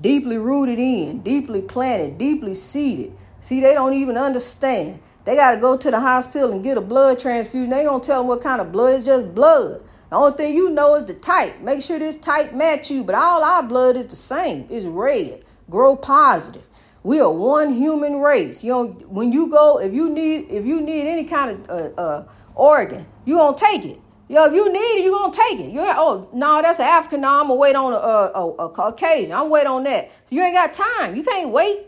Deeply 0.00 0.38
rooted 0.38 0.78
in, 0.78 1.22
deeply 1.22 1.60
planted, 1.60 2.18
deeply 2.18 2.54
seated. 2.54 3.12
See, 3.40 3.60
they 3.60 3.74
don't 3.74 3.94
even 3.94 4.16
understand. 4.16 5.00
They 5.28 5.36
got 5.36 5.50
to 5.50 5.58
go 5.58 5.76
to 5.76 5.90
the 5.90 6.00
hospital 6.00 6.52
and 6.52 6.64
get 6.64 6.78
a 6.78 6.80
blood 6.80 7.18
transfusion. 7.18 7.68
They 7.68 7.82
don't 7.82 8.02
tell 8.02 8.20
them 8.20 8.28
what 8.28 8.40
kind 8.40 8.62
of 8.62 8.72
blood. 8.72 8.94
It's 8.94 9.04
just 9.04 9.34
blood. 9.34 9.84
The 10.08 10.16
only 10.16 10.34
thing 10.38 10.56
you 10.56 10.70
know 10.70 10.94
is 10.94 11.04
the 11.04 11.12
type. 11.12 11.60
Make 11.60 11.82
sure 11.82 11.98
this 11.98 12.16
type 12.16 12.54
match 12.54 12.90
you. 12.90 13.04
But 13.04 13.14
all 13.14 13.44
our 13.44 13.62
blood 13.62 13.98
is 13.98 14.06
the 14.06 14.16
same. 14.16 14.66
It's 14.70 14.86
red. 14.86 15.44
Grow 15.68 15.96
positive. 15.96 16.66
We 17.02 17.20
are 17.20 17.30
one 17.30 17.74
human 17.74 18.20
race. 18.20 18.64
You 18.64 18.72
know, 18.72 18.86
when 18.86 19.30
you 19.30 19.48
go, 19.48 19.78
if 19.78 19.92
you 19.92 20.08
need, 20.08 20.46
if 20.48 20.64
you 20.64 20.80
need 20.80 21.06
any 21.06 21.24
kind 21.24 21.68
of 21.68 21.98
uh, 21.98 22.00
uh, 22.00 22.24
organ, 22.54 23.04
you 23.26 23.36
gonna 23.36 23.54
take 23.54 23.84
it. 23.84 24.00
Yo, 24.30 24.46
if 24.46 24.54
you 24.54 24.72
need 24.72 24.78
it, 24.78 25.04
you 25.04 25.10
gonna 25.10 25.30
take 25.30 25.60
it. 25.60 25.70
You're 25.70 25.94
oh 25.94 26.26
no, 26.32 26.62
that's 26.62 26.78
an 26.78 26.86
African. 26.86 27.20
No, 27.20 27.28
I'm 27.28 27.48
gonna 27.48 27.56
wait 27.56 27.76
on 27.76 27.92
a, 27.92 27.96
a, 27.96 28.64
a 28.64 28.70
Caucasian. 28.70 29.34
I'm 29.34 29.50
wait 29.50 29.66
on 29.66 29.84
that. 29.84 30.10
You 30.30 30.42
ain't 30.42 30.54
got 30.54 30.72
time. 30.72 31.16
You 31.16 31.22
can't 31.22 31.50
wait. 31.50 31.80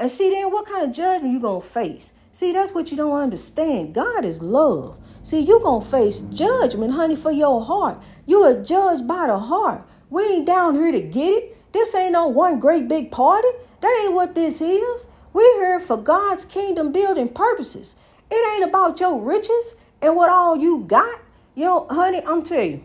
And 0.00 0.10
see 0.10 0.30
then 0.30 0.50
what 0.50 0.66
kind 0.66 0.84
of 0.84 0.92
judgment 0.92 1.32
you 1.32 1.38
gonna 1.38 1.60
face? 1.60 2.12
See, 2.30 2.52
that's 2.52 2.72
what 2.72 2.90
you 2.90 2.96
don't 2.96 3.18
understand. 3.18 3.94
God 3.94 4.24
is 4.24 4.42
love. 4.42 4.98
See, 5.22 5.40
you're 5.40 5.60
gonna 5.60 5.84
face 5.84 6.20
judgment, 6.20 6.92
honey, 6.92 7.16
for 7.16 7.32
your 7.32 7.64
heart. 7.64 8.02
You 8.26 8.40
are 8.42 8.62
judged 8.62 9.06
by 9.06 9.26
the 9.26 9.38
heart. 9.38 9.86
We 10.10 10.22
ain't 10.24 10.46
down 10.46 10.74
here 10.74 10.92
to 10.92 11.00
get 11.00 11.30
it. 11.30 11.72
This 11.72 11.94
ain't 11.94 12.12
no 12.12 12.28
one 12.28 12.60
great 12.60 12.88
big 12.88 13.10
party. 13.10 13.48
That 13.80 14.00
ain't 14.02 14.14
what 14.14 14.34
this 14.34 14.60
is. 14.60 15.06
We're 15.32 15.60
here 15.60 15.80
for 15.80 15.96
God's 15.96 16.44
kingdom 16.44 16.92
building 16.92 17.28
purposes. 17.28 17.96
It 18.30 18.56
ain't 18.56 18.68
about 18.68 19.00
your 19.00 19.20
riches 19.20 19.74
and 20.00 20.16
what 20.16 20.30
all 20.30 20.56
you 20.56 20.80
got. 20.80 21.20
You 21.54 21.64
know, 21.64 21.86
honey, 21.90 22.22
I'm 22.26 22.42
telling 22.42 22.72
you, 22.72 22.84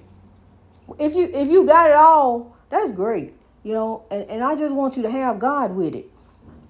if 0.99 1.15
you 1.15 1.29
if 1.33 1.49
you 1.49 1.65
got 1.65 1.89
it 1.89 1.95
all, 1.95 2.57
that's 2.69 2.91
great. 2.91 3.33
You 3.63 3.73
know, 3.73 4.05
and, 4.11 4.23
and 4.29 4.43
I 4.43 4.55
just 4.55 4.75
want 4.75 4.97
you 4.97 5.03
to 5.03 5.11
have 5.11 5.39
God 5.39 5.71
with 5.75 5.95
it. 5.95 6.09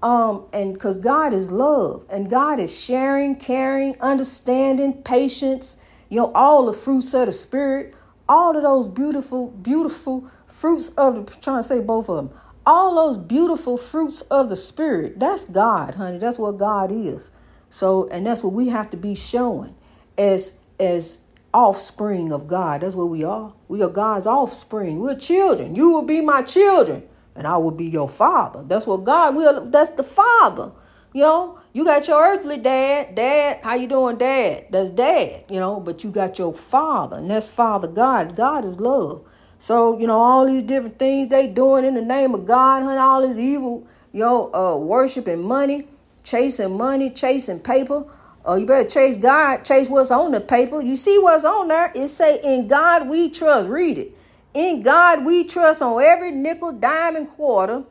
Um, 0.03 0.45
and 0.53 0.73
because 0.73 0.97
God 0.99 1.33
is 1.33 1.49
love 1.49 2.05
and 2.09 2.29
God 2.29 2.59
is 2.59 2.79
sharing, 2.79 3.37
caring, 3.37 3.99
understanding, 4.01 5.01
patience, 5.01 5.77
you 6.09 6.19
know, 6.19 6.31
all 6.35 6.65
the 6.65 6.73
fruits 6.73 7.13
of 7.13 7.27
the 7.27 7.31
spirit, 7.31 7.95
all 8.29 8.55
of 8.55 8.63
those 8.63 8.89
beautiful, 8.89 9.51
beautiful 9.51 10.29
fruits 10.45 10.89
of 10.89 11.15
the 11.15 11.39
trying 11.39 11.59
to 11.59 11.63
say 11.63 11.79
both 11.79 12.09
of 12.09 12.17
them 12.17 12.39
all 12.65 12.95
those 12.95 13.17
beautiful 13.17 13.75
fruits 13.77 14.21
of 14.21 14.49
the 14.49 14.55
spirit 14.55 15.19
that's 15.19 15.45
god 15.45 15.95
honey 15.95 16.17
that's 16.17 16.39
what 16.39 16.57
god 16.57 16.91
is. 16.91 17.31
So 17.69 18.07
and 18.09 18.25
that's 18.25 18.43
what 18.43 18.53
we 18.53 18.69
have 18.69 18.89
to 18.91 18.97
be 18.97 19.15
showing 19.15 19.75
as 20.17 20.53
as 20.79 21.17
offspring 21.53 22.31
of 22.31 22.47
god. 22.47 22.81
That's 22.81 22.95
what 22.95 23.09
we 23.09 23.23
are. 23.23 23.53
We 23.67 23.81
are 23.81 23.89
god's 23.89 24.27
offspring. 24.27 24.99
We're 24.99 25.15
children. 25.15 25.75
You 25.75 25.91
will 25.91 26.03
be 26.03 26.21
my 26.21 26.41
children 26.41 27.03
and 27.35 27.47
i 27.47 27.57
will 27.57 27.71
be 27.71 27.85
your 27.85 28.09
father 28.09 28.63
that's 28.67 28.87
what 28.87 29.03
god 29.03 29.35
will 29.35 29.65
that's 29.69 29.91
the 29.91 30.03
father 30.03 30.71
you 31.13 31.21
know 31.21 31.59
you 31.73 31.83
got 31.83 32.07
your 32.07 32.21
earthly 32.21 32.57
dad 32.57 33.15
dad 33.15 33.59
how 33.63 33.73
you 33.73 33.87
doing 33.87 34.17
dad 34.17 34.65
that's 34.69 34.89
dad 34.91 35.43
you 35.49 35.59
know 35.59 35.79
but 35.79 36.03
you 36.03 36.11
got 36.11 36.37
your 36.39 36.53
father 36.53 37.17
and 37.17 37.29
that's 37.29 37.49
father 37.49 37.87
god 37.87 38.35
god 38.35 38.65
is 38.65 38.79
love 38.79 39.23
so, 39.63 39.97
you 39.97 40.07
know, 40.07 40.19
all 40.19 40.45
these 40.45 40.63
different 40.63 40.99
things 40.99 41.29
they 41.29 41.47
doing 41.47 41.85
in 41.85 41.93
the 41.93 42.01
name 42.01 42.33
of 42.33 42.45
God, 42.45 42.83
and 42.83 42.99
all 42.99 43.25
this 43.25 43.37
evil, 43.37 43.87
you 44.11 44.19
know, 44.19 44.53
uh, 44.53 44.75
worshiping 44.75 45.41
money, 45.41 45.87
chasing 46.25 46.75
money, 46.75 47.09
chasing 47.09 47.61
paper. 47.61 48.03
Uh, 48.45 48.55
you 48.55 48.65
better 48.65 48.89
chase 48.89 49.15
God, 49.15 49.63
chase 49.63 49.87
what's 49.87 50.11
on 50.11 50.33
the 50.33 50.41
paper. 50.41 50.81
You 50.81 50.97
see 50.97 51.17
what's 51.17 51.45
on 51.45 51.69
there? 51.69 51.93
It 51.95 52.09
say, 52.09 52.41
in 52.43 52.67
God 52.67 53.07
we 53.07 53.29
trust. 53.29 53.69
Read 53.69 53.97
it. 53.99 54.17
In 54.53 54.81
God 54.81 55.25
we 55.25 55.43
trust 55.43 55.81
on 55.81 56.01
every 56.01 56.31
nickel, 56.31 56.71
dime, 56.71 57.15
and 57.15 57.27
quarter, 57.29 57.83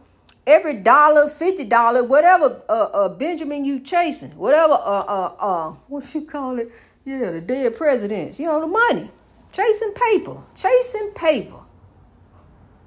every 0.47 0.75
dollar, 0.75 1.28
fifty 1.28 1.64
dollar, 1.64 2.04
whatever 2.04 2.62
uh, 2.69 2.73
uh, 2.73 3.09
Benjamin 3.09 3.64
you 3.64 3.81
chasing, 3.81 4.37
whatever 4.37 4.75
uh 4.75 4.76
uh 4.76 5.35
uh 5.38 5.71
what 5.88 6.14
you 6.14 6.23
call 6.23 6.59
it? 6.59 6.71
Yeah, 7.04 7.33
the 7.33 7.40
dead 7.40 7.76
presidents. 7.76 8.38
You 8.38 8.47
know 8.47 8.61
the 8.61 8.66
money, 8.69 9.11
chasing 9.52 9.92
paper, 9.92 10.38
chasing 10.54 11.11
paper 11.14 11.62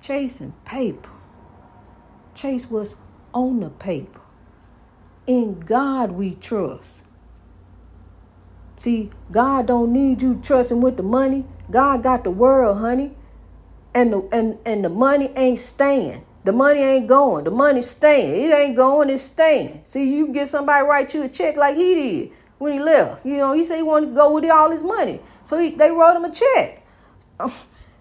chasing 0.06 0.54
paper. 0.66 1.10
Chase 2.36 2.70
what's 2.70 2.96
on 3.34 3.60
the 3.62 3.70
paper. 3.70 4.22
In 5.26 5.60
God 5.62 6.12
we 6.12 6.36
trust. 6.36 7.04
See, 8.78 9.10
God 9.32 9.66
don't 9.66 9.92
need 9.92 10.22
you 10.22 10.40
trusting 10.44 10.82
with 10.82 10.98
the 10.98 11.04
money. 11.04 11.46
God 11.72 12.04
got 12.04 12.24
the 12.24 12.30
world, 12.30 12.78
honey. 12.78 13.14
And 13.96 14.14
the 14.14 14.22
and, 14.32 14.60
and 14.66 14.86
the 14.86 14.90
money 14.90 15.32
ain't 15.36 15.58
staying. 15.58 16.24
The 16.44 16.52
money 16.52 16.82
ain't 16.82 17.08
going. 17.08 17.46
The 17.46 17.52
money's 17.52 17.90
staying. 17.90 18.44
It 18.44 18.54
ain't 18.54 18.76
going, 18.76 19.10
it's 19.10 19.24
staying. 19.24 19.82
See, 19.84 20.16
you 20.16 20.26
can 20.26 20.34
get 20.34 20.48
somebody 20.48 20.86
write 20.86 21.16
you 21.16 21.24
a 21.24 21.30
check 21.30 21.56
like 21.56 21.76
he 21.76 21.96
did 21.96 22.32
when 22.60 22.74
he 22.74 22.80
left. 22.80 23.26
You 23.26 23.38
know, 23.38 23.54
he 23.54 23.64
said 23.64 23.78
he 23.78 23.84
wanted 23.84 24.08
to 24.08 24.12
go 24.14 24.32
with 24.32 24.48
all 24.52 24.70
his 24.70 24.84
money. 24.84 25.22
So 25.42 25.58
he, 25.58 25.72
they 25.72 25.90
wrote 25.90 26.16
him 26.16 26.26
a 26.26 26.32
check. 26.32 26.86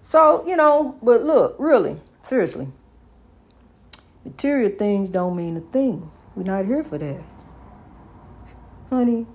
So, 0.06 0.46
you 0.46 0.54
know, 0.54 0.98
but 1.02 1.24
look, 1.24 1.56
really, 1.58 1.98
Seriously. 2.24 2.68
Material 4.24 4.70
things 4.70 5.10
don't 5.10 5.36
mean 5.36 5.58
a 5.58 5.60
thing. 5.60 6.10
We're 6.34 6.44
not 6.44 6.64
here 6.64 6.82
for 6.82 6.96
that. 6.96 7.22
Honey, 8.88 9.26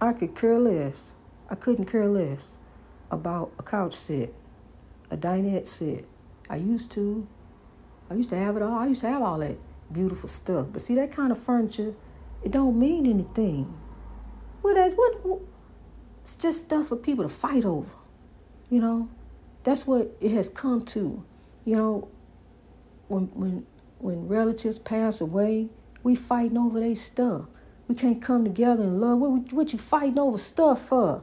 I 0.00 0.14
could 0.14 0.34
care 0.34 0.58
less. 0.58 1.12
I 1.50 1.54
couldn't 1.54 1.84
care 1.84 2.08
less 2.08 2.58
about 3.10 3.52
a 3.58 3.62
couch 3.62 3.92
set, 3.92 4.32
a 5.10 5.16
dinette 5.16 5.66
set. 5.66 6.04
I 6.48 6.56
used 6.56 6.90
to. 6.92 7.26
I 8.10 8.14
used 8.14 8.28
to 8.30 8.36
have 8.36 8.56
it 8.56 8.62
all. 8.62 8.78
I 8.78 8.86
used 8.86 9.00
to 9.00 9.08
have 9.08 9.22
all 9.22 9.38
that 9.38 9.56
beautiful 9.92 10.28
stuff. 10.28 10.68
But 10.72 10.80
see, 10.80 10.94
that 10.94 11.10
kind 11.12 11.32
of 11.32 11.38
furniture, 11.38 11.94
it 12.42 12.52
don't 12.52 12.78
mean 12.78 13.06
anything. 13.06 13.64
What? 14.62 14.76
What? 14.96 15.24
what 15.24 15.40
it's 16.26 16.34
just 16.34 16.60
stuff 16.60 16.88
for 16.88 16.96
people 16.96 17.22
to 17.22 17.28
fight 17.28 17.64
over. 17.64 17.90
You 18.68 18.80
know, 18.80 19.08
that's 19.62 19.86
what 19.86 20.16
it 20.20 20.32
has 20.32 20.48
come 20.48 20.84
to. 20.86 21.24
You 21.64 21.76
know, 21.76 22.08
when 23.08 23.26
when 23.34 23.66
when 23.98 24.26
relatives 24.28 24.78
pass 24.78 25.20
away, 25.20 25.68
we 26.02 26.16
fighting 26.16 26.58
over 26.58 26.80
their 26.80 26.96
stuff. 26.96 27.44
We 27.88 27.94
can't 27.94 28.20
come 28.20 28.44
together 28.44 28.82
in 28.82 29.00
love. 29.00 29.20
What, 29.20 29.52
what 29.52 29.72
you 29.72 29.78
fighting 29.78 30.18
over 30.18 30.38
stuff 30.38 30.88
for? 30.88 31.22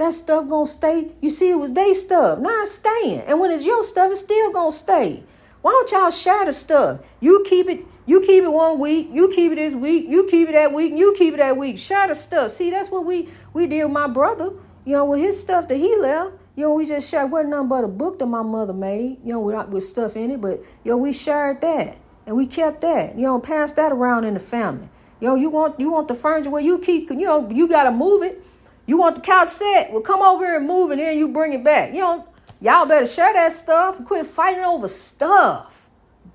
That 0.00 0.14
stuff 0.14 0.48
gonna 0.48 0.64
stay. 0.64 1.12
You 1.20 1.28
see, 1.28 1.50
it 1.50 1.56
was 1.56 1.72
they 1.72 1.92
stuff. 1.92 2.38
Now 2.38 2.62
it's 2.62 2.70
staying. 2.70 3.20
And 3.26 3.38
when 3.38 3.50
it's 3.50 3.66
your 3.66 3.84
stuff, 3.84 4.10
it's 4.10 4.20
still 4.20 4.50
gonna 4.50 4.72
stay. 4.72 5.22
Why 5.60 5.72
don't 5.72 5.92
y'all 5.92 6.10
share 6.10 6.46
the 6.46 6.54
stuff? 6.54 7.00
You 7.20 7.44
keep 7.46 7.68
it, 7.68 7.84
you 8.06 8.22
keep 8.22 8.42
it 8.42 8.50
one 8.50 8.78
week, 8.78 9.10
you 9.12 9.28
keep 9.28 9.52
it 9.52 9.56
this 9.56 9.74
week, 9.74 10.06
you 10.08 10.26
keep 10.26 10.48
it 10.48 10.52
that 10.52 10.72
week, 10.72 10.94
you 10.96 11.14
keep 11.18 11.34
it 11.34 11.36
that 11.36 11.58
week. 11.58 11.76
Share 11.76 12.08
the 12.08 12.14
stuff. 12.14 12.50
See, 12.50 12.70
that's 12.70 12.90
what 12.90 13.04
we 13.04 13.28
we 13.52 13.66
did 13.66 13.84
with 13.84 13.92
my 13.92 14.06
brother. 14.06 14.52
You 14.86 14.94
know, 14.94 15.04
with 15.04 15.20
his 15.20 15.38
stuff 15.38 15.68
that 15.68 15.76
he 15.76 15.94
left. 15.96 16.32
You 16.56 16.64
know, 16.64 16.72
we 16.72 16.86
just 16.86 17.10
shared 17.10 17.30
wasn't 17.30 17.50
nothing 17.50 17.68
but 17.68 17.84
a 17.84 17.88
book 17.88 18.20
that 18.20 18.26
my 18.26 18.40
mother 18.40 18.72
made, 18.72 19.18
you 19.22 19.34
know, 19.34 19.40
with, 19.40 19.68
with 19.68 19.82
stuff 19.82 20.16
in 20.16 20.30
it, 20.30 20.40
but 20.40 20.60
you 20.82 20.92
know, 20.92 20.96
we 20.96 21.12
shared 21.12 21.60
that. 21.60 21.98
And 22.24 22.38
we 22.38 22.46
kept 22.46 22.80
that. 22.80 23.16
You 23.16 23.24
know, 23.24 23.38
pass 23.38 23.72
that 23.72 23.92
around 23.92 24.24
in 24.24 24.32
the 24.32 24.40
family. 24.40 24.88
You 25.20 25.28
know, 25.28 25.34
you 25.34 25.50
want 25.50 25.78
you 25.78 25.90
want 25.90 26.08
the 26.08 26.14
furniture 26.14 26.48
where 26.48 26.62
you 26.62 26.78
keep, 26.78 27.10
you 27.10 27.26
know, 27.26 27.50
you 27.50 27.68
gotta 27.68 27.90
move 27.90 28.22
it. 28.22 28.42
You 28.90 28.96
want 28.96 29.14
the 29.14 29.20
couch 29.20 29.50
set? 29.50 29.92
Well, 29.92 30.02
come 30.02 30.20
over 30.20 30.44
here 30.44 30.56
and 30.56 30.66
move 30.66 30.90
and 30.90 30.98
then 30.98 31.16
you 31.16 31.28
bring 31.28 31.52
it 31.52 31.62
back. 31.62 31.94
You 31.94 32.00
know, 32.00 32.28
y'all 32.60 32.86
better 32.86 33.06
share 33.06 33.32
that 33.32 33.52
stuff 33.52 33.98
and 33.98 34.04
quit 34.04 34.26
fighting 34.26 34.64
over 34.64 34.88
stuff. 34.88 35.88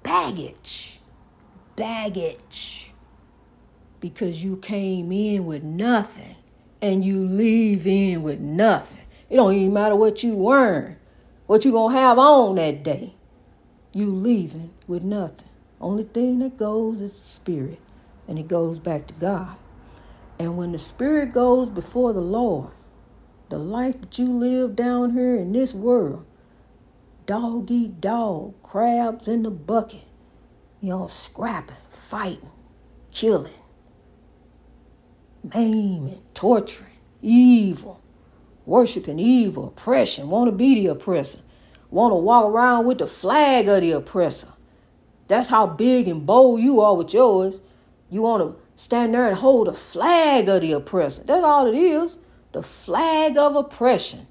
Baggage. 0.03 1.01
Baggage. 1.75 2.93
Because 3.99 4.41
you 4.41 4.55
came 4.55 5.11
in 5.11 5.45
with 5.45 5.63
nothing 5.63 6.37
and 6.81 7.03
you 7.03 7.25
leave 7.25 7.85
in 7.85 8.23
with 8.23 8.39
nothing. 8.39 9.03
It 9.29 9.35
don't 9.35 9.53
even 9.53 9.73
matter 9.73 9.97
what 9.97 10.23
you 10.23 10.49
earn, 10.49 10.95
what 11.47 11.65
you 11.65 11.73
gonna 11.73 11.97
have 11.97 12.17
on 12.17 12.55
that 12.55 12.83
day. 12.83 13.15
You 13.91 14.09
leaving 14.15 14.71
with 14.87 15.03
nothing. 15.03 15.49
Only 15.81 16.05
thing 16.05 16.39
that 16.39 16.55
goes 16.55 17.01
is 17.01 17.19
the 17.19 17.25
spirit, 17.27 17.81
and 18.29 18.39
it 18.39 18.47
goes 18.47 18.79
back 18.79 19.07
to 19.07 19.13
God. 19.15 19.57
And 20.37 20.57
when 20.57 20.71
the 20.71 20.77
Spirit 20.77 21.33
goes 21.33 21.69
before 21.69 22.13
the 22.13 22.21
Lord, 22.21 22.71
the 23.49 23.57
life 23.57 24.01
that 24.01 24.19
you 24.19 24.25
live 24.25 24.75
down 24.75 25.11
here 25.11 25.35
in 25.35 25.53
this 25.53 25.73
world, 25.73 26.25
dog 27.25 27.71
eat 27.71 28.01
dog, 28.01 28.53
crabs 28.61 29.27
in 29.27 29.43
the 29.43 29.51
bucket, 29.51 30.03
y'all 30.81 31.07
scrapping, 31.07 31.75
fighting, 31.89 32.51
killing, 33.11 33.53
maiming, 35.53 36.21
torturing, 36.33 36.91
evil, 37.21 38.01
worshiping 38.65 39.19
evil, 39.19 39.67
oppression, 39.67 40.29
want 40.29 40.49
to 40.49 40.55
be 40.55 40.75
the 40.75 40.91
oppressor, 40.91 41.39
want 41.89 42.11
to 42.11 42.15
walk 42.15 42.45
around 42.45 42.85
with 42.85 42.97
the 42.97 43.07
flag 43.07 43.67
of 43.67 43.81
the 43.81 43.91
oppressor. 43.91 44.49
That's 45.27 45.49
how 45.49 45.65
big 45.65 46.07
and 46.07 46.25
bold 46.25 46.61
you 46.61 46.81
are 46.81 46.95
with 46.95 47.13
yours. 47.13 47.61
You 48.09 48.21
want 48.21 48.43
to 48.43 48.64
stand 48.75 49.13
there 49.13 49.27
and 49.27 49.37
hold 49.37 49.67
the 49.67 49.73
flag 49.73 50.49
of 50.49 50.61
the 50.61 50.71
oppressor. 50.73 51.23
That's 51.23 51.43
all 51.43 51.67
it 51.67 51.77
is 51.77 52.17
the 52.55 52.63
flag 52.63 53.37
of 53.37 53.55
oppression. 53.55 54.27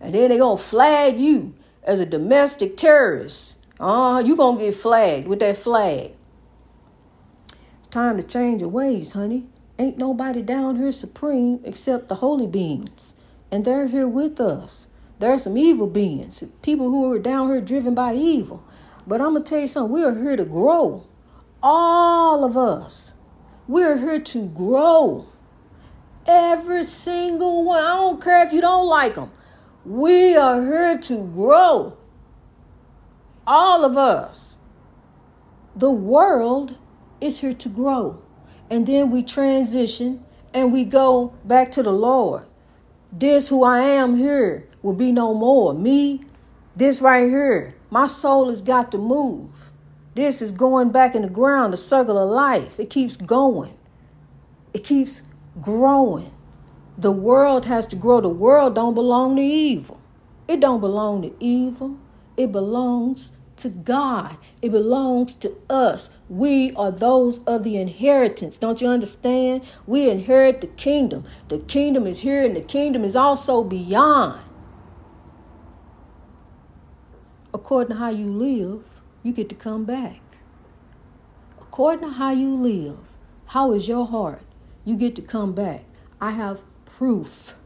And 0.00 0.14
then 0.14 0.30
they're 0.30 0.38
going 0.38 0.58
to 0.58 0.62
flag 0.62 1.18
you 1.18 1.54
as 1.82 1.98
a 1.98 2.06
domestic 2.06 2.76
terrorist. 2.76 3.56
Uh, 3.80 4.22
you're 4.24 4.36
going 4.36 4.58
to 4.58 4.64
get 4.66 4.76
flagged 4.76 5.26
with 5.26 5.40
that 5.40 5.56
flag. 5.56 6.12
It's 7.80 7.88
time 7.90 8.16
to 8.16 8.22
change 8.22 8.60
your 8.60 8.70
ways, 8.70 9.12
honey. 9.12 9.46
Ain't 9.76 9.98
nobody 9.98 10.40
down 10.40 10.76
here 10.76 10.92
supreme 10.92 11.60
except 11.64 12.06
the 12.06 12.16
holy 12.16 12.46
beings. 12.46 13.12
And 13.50 13.64
they're 13.64 13.88
here 13.88 14.06
with 14.06 14.40
us. 14.40 14.86
There 15.18 15.32
are 15.32 15.38
some 15.38 15.58
evil 15.58 15.88
beings, 15.88 16.44
people 16.62 16.90
who 16.90 17.10
are 17.12 17.18
down 17.18 17.48
here 17.48 17.60
driven 17.60 17.94
by 17.94 18.14
evil. 18.14 18.64
But 19.04 19.20
I'm 19.20 19.32
going 19.32 19.42
to 19.42 19.50
tell 19.50 19.60
you 19.60 19.66
something. 19.66 19.92
We 19.92 20.04
are 20.04 20.14
here 20.14 20.36
to 20.36 20.44
grow. 20.44 21.06
All 21.60 22.44
of 22.44 22.56
us. 22.56 23.13
We're 23.66 23.96
here 23.96 24.20
to 24.20 24.46
grow. 24.48 25.26
Every 26.26 26.84
single 26.84 27.64
one. 27.64 27.82
I 27.82 27.96
don't 27.96 28.22
care 28.22 28.46
if 28.46 28.52
you 28.52 28.60
don't 28.60 28.86
like 28.86 29.14
them. 29.14 29.30
We 29.84 30.36
are 30.36 30.60
here 30.62 30.98
to 30.98 31.24
grow. 31.24 31.96
All 33.46 33.84
of 33.84 33.96
us. 33.96 34.58
The 35.76 35.90
world 35.90 36.76
is 37.20 37.40
here 37.40 37.54
to 37.54 37.68
grow. 37.68 38.22
And 38.70 38.86
then 38.86 39.10
we 39.10 39.22
transition 39.22 40.24
and 40.52 40.72
we 40.72 40.84
go 40.84 41.34
back 41.44 41.70
to 41.72 41.82
the 41.82 41.92
Lord. 41.92 42.44
This 43.10 43.48
who 43.48 43.64
I 43.64 43.80
am 43.80 44.16
here 44.16 44.68
will 44.82 44.94
be 44.94 45.12
no 45.12 45.34
more. 45.34 45.72
Me, 45.74 46.24
this 46.76 47.00
right 47.00 47.28
here. 47.28 47.74
My 47.90 48.06
soul 48.06 48.48
has 48.48 48.60
got 48.60 48.92
to 48.92 48.98
move. 48.98 49.70
This 50.14 50.40
is 50.40 50.52
going 50.52 50.90
back 50.90 51.14
in 51.14 51.22
the 51.22 51.28
ground, 51.28 51.72
the 51.72 51.76
circle 51.76 52.18
of 52.18 52.30
life. 52.30 52.78
It 52.78 52.90
keeps 52.90 53.16
going, 53.16 53.76
it 54.72 54.84
keeps 54.84 55.22
growing. 55.60 56.30
The 56.96 57.10
world 57.10 57.64
has 57.64 57.86
to 57.86 57.96
grow. 57.96 58.20
The 58.20 58.28
world 58.28 58.76
don't 58.76 58.94
belong 58.94 59.36
to 59.36 59.42
evil. 59.42 60.00
It 60.46 60.60
don't 60.60 60.80
belong 60.80 61.22
to 61.22 61.34
evil. 61.40 61.98
It 62.36 62.52
belongs 62.52 63.32
to 63.56 63.68
God. 63.68 64.36
It 64.62 64.70
belongs 64.70 65.34
to 65.36 65.56
us. 65.68 66.10
We 66.28 66.72
are 66.76 66.92
those 66.92 67.38
of 67.44 67.64
the 67.64 67.76
inheritance. 67.76 68.56
Don't 68.56 68.80
you 68.80 68.88
understand? 68.88 69.64
We 69.86 70.08
inherit 70.08 70.60
the 70.60 70.66
kingdom. 70.68 71.24
The 71.48 71.58
kingdom 71.58 72.06
is 72.06 72.20
here 72.20 72.44
and 72.44 72.54
the 72.54 72.60
kingdom 72.60 73.04
is 73.04 73.16
also 73.16 73.64
beyond. 73.64 74.40
According 77.52 77.96
to 77.96 77.98
how 78.00 78.10
you 78.10 78.26
live, 78.26 78.93
you 79.24 79.32
get 79.32 79.48
to 79.48 79.56
come 79.56 79.84
back. 79.84 80.20
According 81.60 82.08
to 82.08 82.14
how 82.14 82.30
you 82.30 82.54
live, 82.54 82.98
how 83.46 83.72
is 83.72 83.88
your 83.88 84.06
heart? 84.06 84.42
You 84.84 84.94
get 84.94 85.16
to 85.16 85.22
come 85.22 85.52
back. 85.54 85.84
I 86.20 86.30
have 86.30 86.62
proof. 86.84 87.56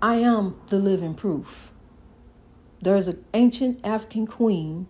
I 0.00 0.16
am 0.16 0.56
the 0.68 0.78
living 0.78 1.14
proof. 1.14 1.72
There's 2.80 3.08
an 3.08 3.24
ancient 3.34 3.80
African 3.84 4.26
queen 4.26 4.86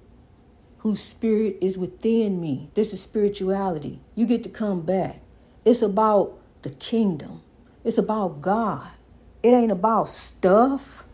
whose 0.79 1.01
spirit 1.01 1.57
is 1.61 1.79
within 1.79 2.41
me. 2.41 2.69
This 2.75 2.93
is 2.93 3.01
spirituality. 3.01 4.01
You 4.15 4.27
get 4.27 4.43
to 4.43 4.49
come 4.49 4.83
back. 4.83 5.21
It's 5.65 5.81
about 5.81 6.39
the 6.63 6.71
kingdom, 6.71 7.43
it's 7.85 7.99
about 7.99 8.43
God. 8.43 8.89
It 9.43 9.51
ain't 9.51 9.73
about 9.73 10.09
stuff, 10.09 11.05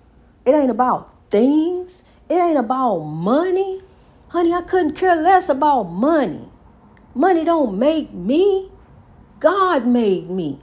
it 0.45 0.53
ain't 0.53 0.71
about 0.71 1.31
things, 1.31 2.03
it 2.29 2.35
ain't 2.35 2.59
about 2.59 2.99
money. 3.01 3.81
Honey, 4.31 4.55
I 4.55 4.63
couldn't 4.63 4.95
care 4.95 5.17
less 5.17 5.49
about 5.49 5.91
money. 5.91 6.49
Money 7.15 7.45
don't 7.45 7.77
make 7.77 8.13
me. 8.13 8.71
God 9.41 9.87
made 9.87 10.31
me. 10.31 10.61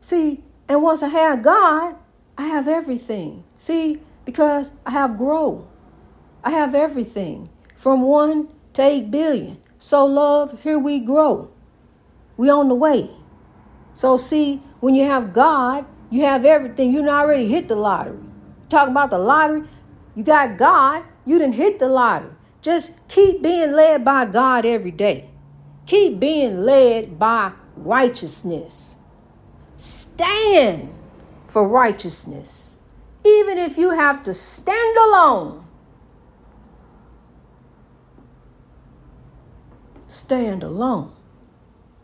See, 0.00 0.42
and 0.66 0.82
once 0.82 1.02
I 1.02 1.08
have 1.08 1.42
God, 1.42 1.96
I 2.38 2.44
have 2.44 2.68
everything. 2.68 3.44
See, 3.58 4.00
because 4.24 4.70
I 4.86 4.92
have 4.92 5.18
growth. 5.18 5.66
I 6.42 6.52
have 6.52 6.74
everything 6.74 7.50
from 7.76 8.00
one 8.00 8.48
to 8.72 8.82
eight 8.82 9.10
billion. 9.10 9.58
So, 9.78 10.06
love, 10.06 10.62
here 10.62 10.78
we 10.78 10.98
grow. 10.98 11.50
We 12.38 12.48
on 12.48 12.68
the 12.68 12.74
way. 12.74 13.10
So, 13.92 14.16
see, 14.16 14.62
when 14.80 14.94
you 14.94 15.04
have 15.04 15.34
God, 15.34 15.84
you 16.08 16.22
have 16.22 16.46
everything. 16.46 16.94
You 16.94 17.06
already 17.06 17.46
hit 17.48 17.68
the 17.68 17.76
lottery. 17.76 18.20
Talk 18.70 18.88
about 18.88 19.10
the 19.10 19.18
lottery. 19.18 19.64
You 20.14 20.22
got 20.24 20.56
God, 20.56 21.04
you 21.28 21.38
didn't 21.38 21.56
hit 21.56 21.78
the 21.78 21.88
lottery. 21.88 22.32
Just 22.62 22.90
keep 23.06 23.42
being 23.42 23.72
led 23.72 24.02
by 24.02 24.24
God 24.24 24.64
every 24.64 24.90
day. 24.90 25.28
Keep 25.84 26.18
being 26.18 26.62
led 26.62 27.18
by 27.18 27.52
righteousness. 27.76 28.96
Stand 29.76 30.94
for 31.46 31.68
righteousness. 31.68 32.78
Even 33.26 33.58
if 33.58 33.76
you 33.76 33.90
have 33.90 34.22
to 34.22 34.32
stand 34.32 34.96
alone, 34.96 35.66
stand 40.06 40.62
alone. 40.62 41.12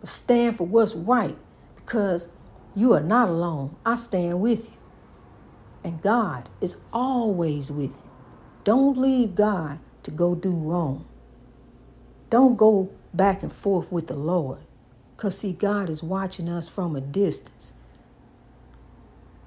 But 0.01 0.11
stand 0.11 0.59
for 0.59 0.67
what's 0.67 0.95
right 0.95 1.39
because 1.77 2.29
you 2.77 2.93
are 2.93 3.01
not 3.01 3.31
alone. 3.31 3.75
I 3.87 3.97
stand 3.97 4.43
with 4.43 4.67
you. 4.69 4.77
And 5.83 6.03
God 6.03 6.51
is 6.61 6.77
always 6.93 7.71
with 7.71 8.03
you. 8.05 8.14
Don't 8.65 8.97
leave 8.99 9.35
God 9.35 9.79
to 10.03 10.11
go 10.11 10.35
do 10.35 10.51
wrong. 10.51 11.07
Don't 12.31 12.57
go 12.57 12.91
back 13.13 13.43
and 13.43 13.53
forth 13.53 13.93
with 13.93 14.07
the 14.07 14.17
Lord. 14.17 14.59
Because, 15.17 15.39
see, 15.39 15.53
God 15.53 15.89
is 15.89 16.03
watching 16.03 16.49
us 16.49 16.69
from 16.69 16.97
a 16.97 17.01
distance. 17.01 17.73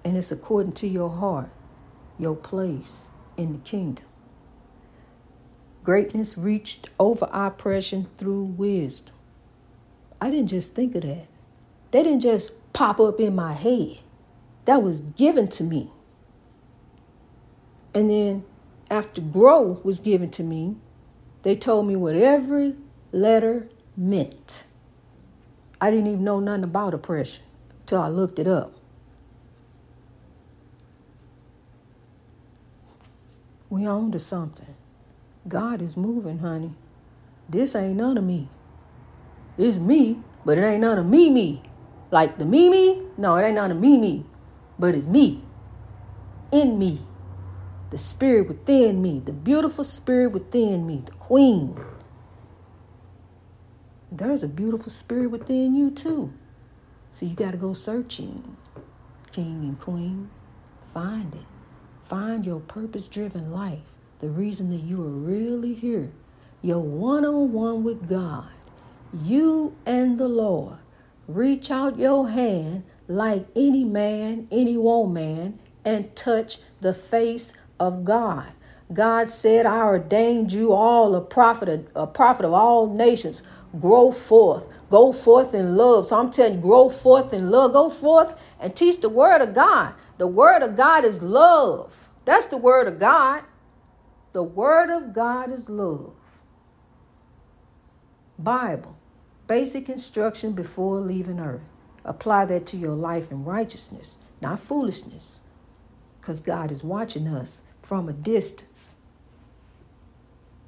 And 0.05 0.15
it's 0.15 0.31
according 0.31 0.73
to 0.73 0.87
your 0.87 1.09
heart, 1.09 1.49
your 2.17 2.35
place 2.35 3.09
in 3.35 3.53
the 3.53 3.59
kingdom. 3.59 4.05
Greatness 5.83 6.37
reached 6.37 6.89
over 6.99 7.27
oppression 7.31 8.07
through 8.17 8.43
wisdom. 8.43 9.15
I 10.21 10.29
didn't 10.29 10.47
just 10.47 10.73
think 10.73 10.95
of 10.95 11.03
that. 11.03 11.27
They 11.91 12.03
didn't 12.03 12.21
just 12.21 12.51
pop 12.73 12.99
up 12.99 13.19
in 13.19 13.35
my 13.35 13.53
head. 13.53 13.99
That 14.65 14.81
was 14.83 14.99
given 14.99 15.47
to 15.49 15.63
me. 15.63 15.91
And 17.93 18.09
then 18.09 18.45
after 18.89 19.21
grow 19.21 19.79
was 19.83 19.99
given 19.99 20.29
to 20.31 20.43
me, 20.43 20.75
they 21.43 21.55
told 21.55 21.87
me 21.87 21.95
what 21.95 22.15
every 22.15 22.75
letter 23.11 23.69
meant. 23.95 24.65
I 25.79 25.91
didn't 25.91 26.07
even 26.07 26.23
know 26.23 26.39
nothing 26.39 26.63
about 26.63 26.93
oppression 26.93 27.45
till 27.85 28.01
I 28.01 28.07
looked 28.07 28.39
it 28.39 28.47
up. 28.47 28.73
We 33.69 33.85
on 33.85 34.11
to 34.11 34.19
something. 34.19 34.75
God 35.47 35.81
is 35.81 35.97
moving, 35.97 36.39
honey. 36.39 36.73
This 37.49 37.75
ain't 37.75 37.97
none 37.97 38.17
of 38.17 38.23
me. 38.23 38.49
It's 39.57 39.77
me, 39.79 40.21
but 40.45 40.57
it 40.57 40.61
ain't 40.61 40.81
none 40.81 40.99
of 40.99 41.05
me, 41.05 41.29
me. 41.29 41.61
Like 42.11 42.37
the 42.37 42.45
me, 42.45 42.69
me? 42.69 43.03
No, 43.17 43.35
it 43.35 43.43
ain't 43.43 43.55
none 43.55 43.71
of 43.71 43.77
me, 43.77 43.97
me. 43.97 44.25
But 44.79 44.95
it's 44.95 45.05
me. 45.05 45.43
In 46.51 46.79
me. 46.79 47.01
The 47.89 47.97
spirit 47.97 48.47
within 48.47 49.01
me. 49.01 49.19
The 49.19 49.33
beautiful 49.33 49.83
spirit 49.83 50.31
within 50.31 50.85
me. 50.85 51.03
The 51.05 51.13
queen. 51.13 51.79
There's 54.11 54.43
a 54.43 54.47
beautiful 54.47 54.91
spirit 54.91 55.31
within 55.31 55.75
you, 55.75 55.91
too. 55.91 56.33
So 57.11 57.25
you 57.25 57.35
got 57.35 57.51
to 57.51 57.57
go 57.57 57.73
searching, 57.73 58.57
king 59.31 59.63
and 59.63 59.79
queen. 59.79 60.29
Find 60.93 61.33
it. 61.33 61.45
Find 62.03 62.45
your 62.45 62.59
purpose 62.59 63.07
driven 63.07 63.51
life, 63.51 63.91
the 64.19 64.29
reason 64.29 64.69
that 64.69 64.83
you 64.83 65.01
are 65.03 65.09
really 65.09 65.73
here, 65.73 66.11
your 66.61 66.79
one 66.79 67.25
on 67.25 67.51
one 67.51 67.83
with 67.83 68.07
God, 68.07 68.47
you 69.11 69.75
and 69.85 70.17
the 70.17 70.27
Lord. 70.27 70.77
Reach 71.27 71.69
out 71.69 71.99
your 71.99 72.29
hand 72.29 72.83
like 73.07 73.47
any 73.55 73.83
man, 73.83 74.47
any 74.51 74.77
woman, 74.77 75.59
and 75.83 76.15
touch 76.15 76.59
the 76.79 76.93
face 76.93 77.53
of 77.79 78.03
God. 78.03 78.47
God 78.93 79.29
said, 79.29 79.65
I 79.65 79.81
ordained 79.81 80.53
you 80.53 80.71
all 80.71 81.15
a 81.15 81.21
prophet, 81.21 81.89
a 81.95 82.07
prophet 82.07 82.45
of 82.45 82.53
all 82.53 82.87
nations. 82.93 83.43
Grow 83.79 84.11
forth. 84.11 84.63
Go 84.89 85.11
forth 85.11 85.53
in 85.53 85.75
love. 85.75 86.07
So 86.07 86.17
I'm 86.17 86.31
telling 86.31 86.55
you, 86.55 86.61
grow 86.61 86.89
forth 86.89 87.33
in 87.33 87.51
love. 87.51 87.73
Go 87.73 87.89
forth 87.89 88.39
and 88.59 88.75
teach 88.75 89.01
the 89.01 89.09
word 89.09 89.41
of 89.41 89.53
God. 89.53 89.93
The 90.17 90.27
word 90.27 90.63
of 90.63 90.75
God 90.75 91.03
is 91.03 91.21
love. 91.21 92.09
That's 92.25 92.47
the 92.47 92.57
word 92.57 92.87
of 92.87 92.99
God. 92.99 93.43
The 94.33 94.43
word 94.43 94.89
of 94.89 95.13
God 95.13 95.51
is 95.51 95.69
love. 95.69 96.13
Bible, 98.39 98.97
basic 99.47 99.89
instruction 99.89 100.53
before 100.53 100.99
leaving 100.99 101.39
earth. 101.39 101.73
Apply 102.05 102.45
that 102.45 102.65
to 102.67 102.77
your 102.77 102.95
life 102.95 103.31
in 103.31 103.43
righteousness, 103.43 104.17
not 104.41 104.59
foolishness, 104.59 105.41
because 106.21 106.39
God 106.39 106.71
is 106.71 106.83
watching 106.83 107.27
us 107.27 107.63
from 107.87 108.09
a 108.09 108.13
distance 108.13 108.97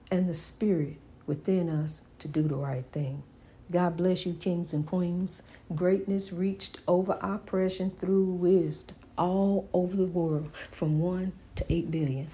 and 0.09 0.29
the 0.29 0.33
spirit 0.33 0.95
within 1.27 1.69
us 1.69 2.01
to 2.17 2.29
do 2.29 2.43
the 2.43 2.55
right 2.55 2.85
thing. 2.93 3.21
God 3.69 3.97
bless 3.97 4.25
you, 4.25 4.31
kings 4.35 4.71
and 4.71 4.87
queens. 4.87 5.43
Greatness 5.75 6.31
reached 6.31 6.77
over 6.87 7.19
oppression 7.21 7.91
through 7.91 8.23
wisdom 8.23 8.95
all 9.17 9.67
over 9.73 9.97
the 9.97 10.05
world 10.05 10.49
from 10.71 11.01
1 11.01 11.33
to 11.55 11.65
8 11.67 11.91
billion. 11.91 12.29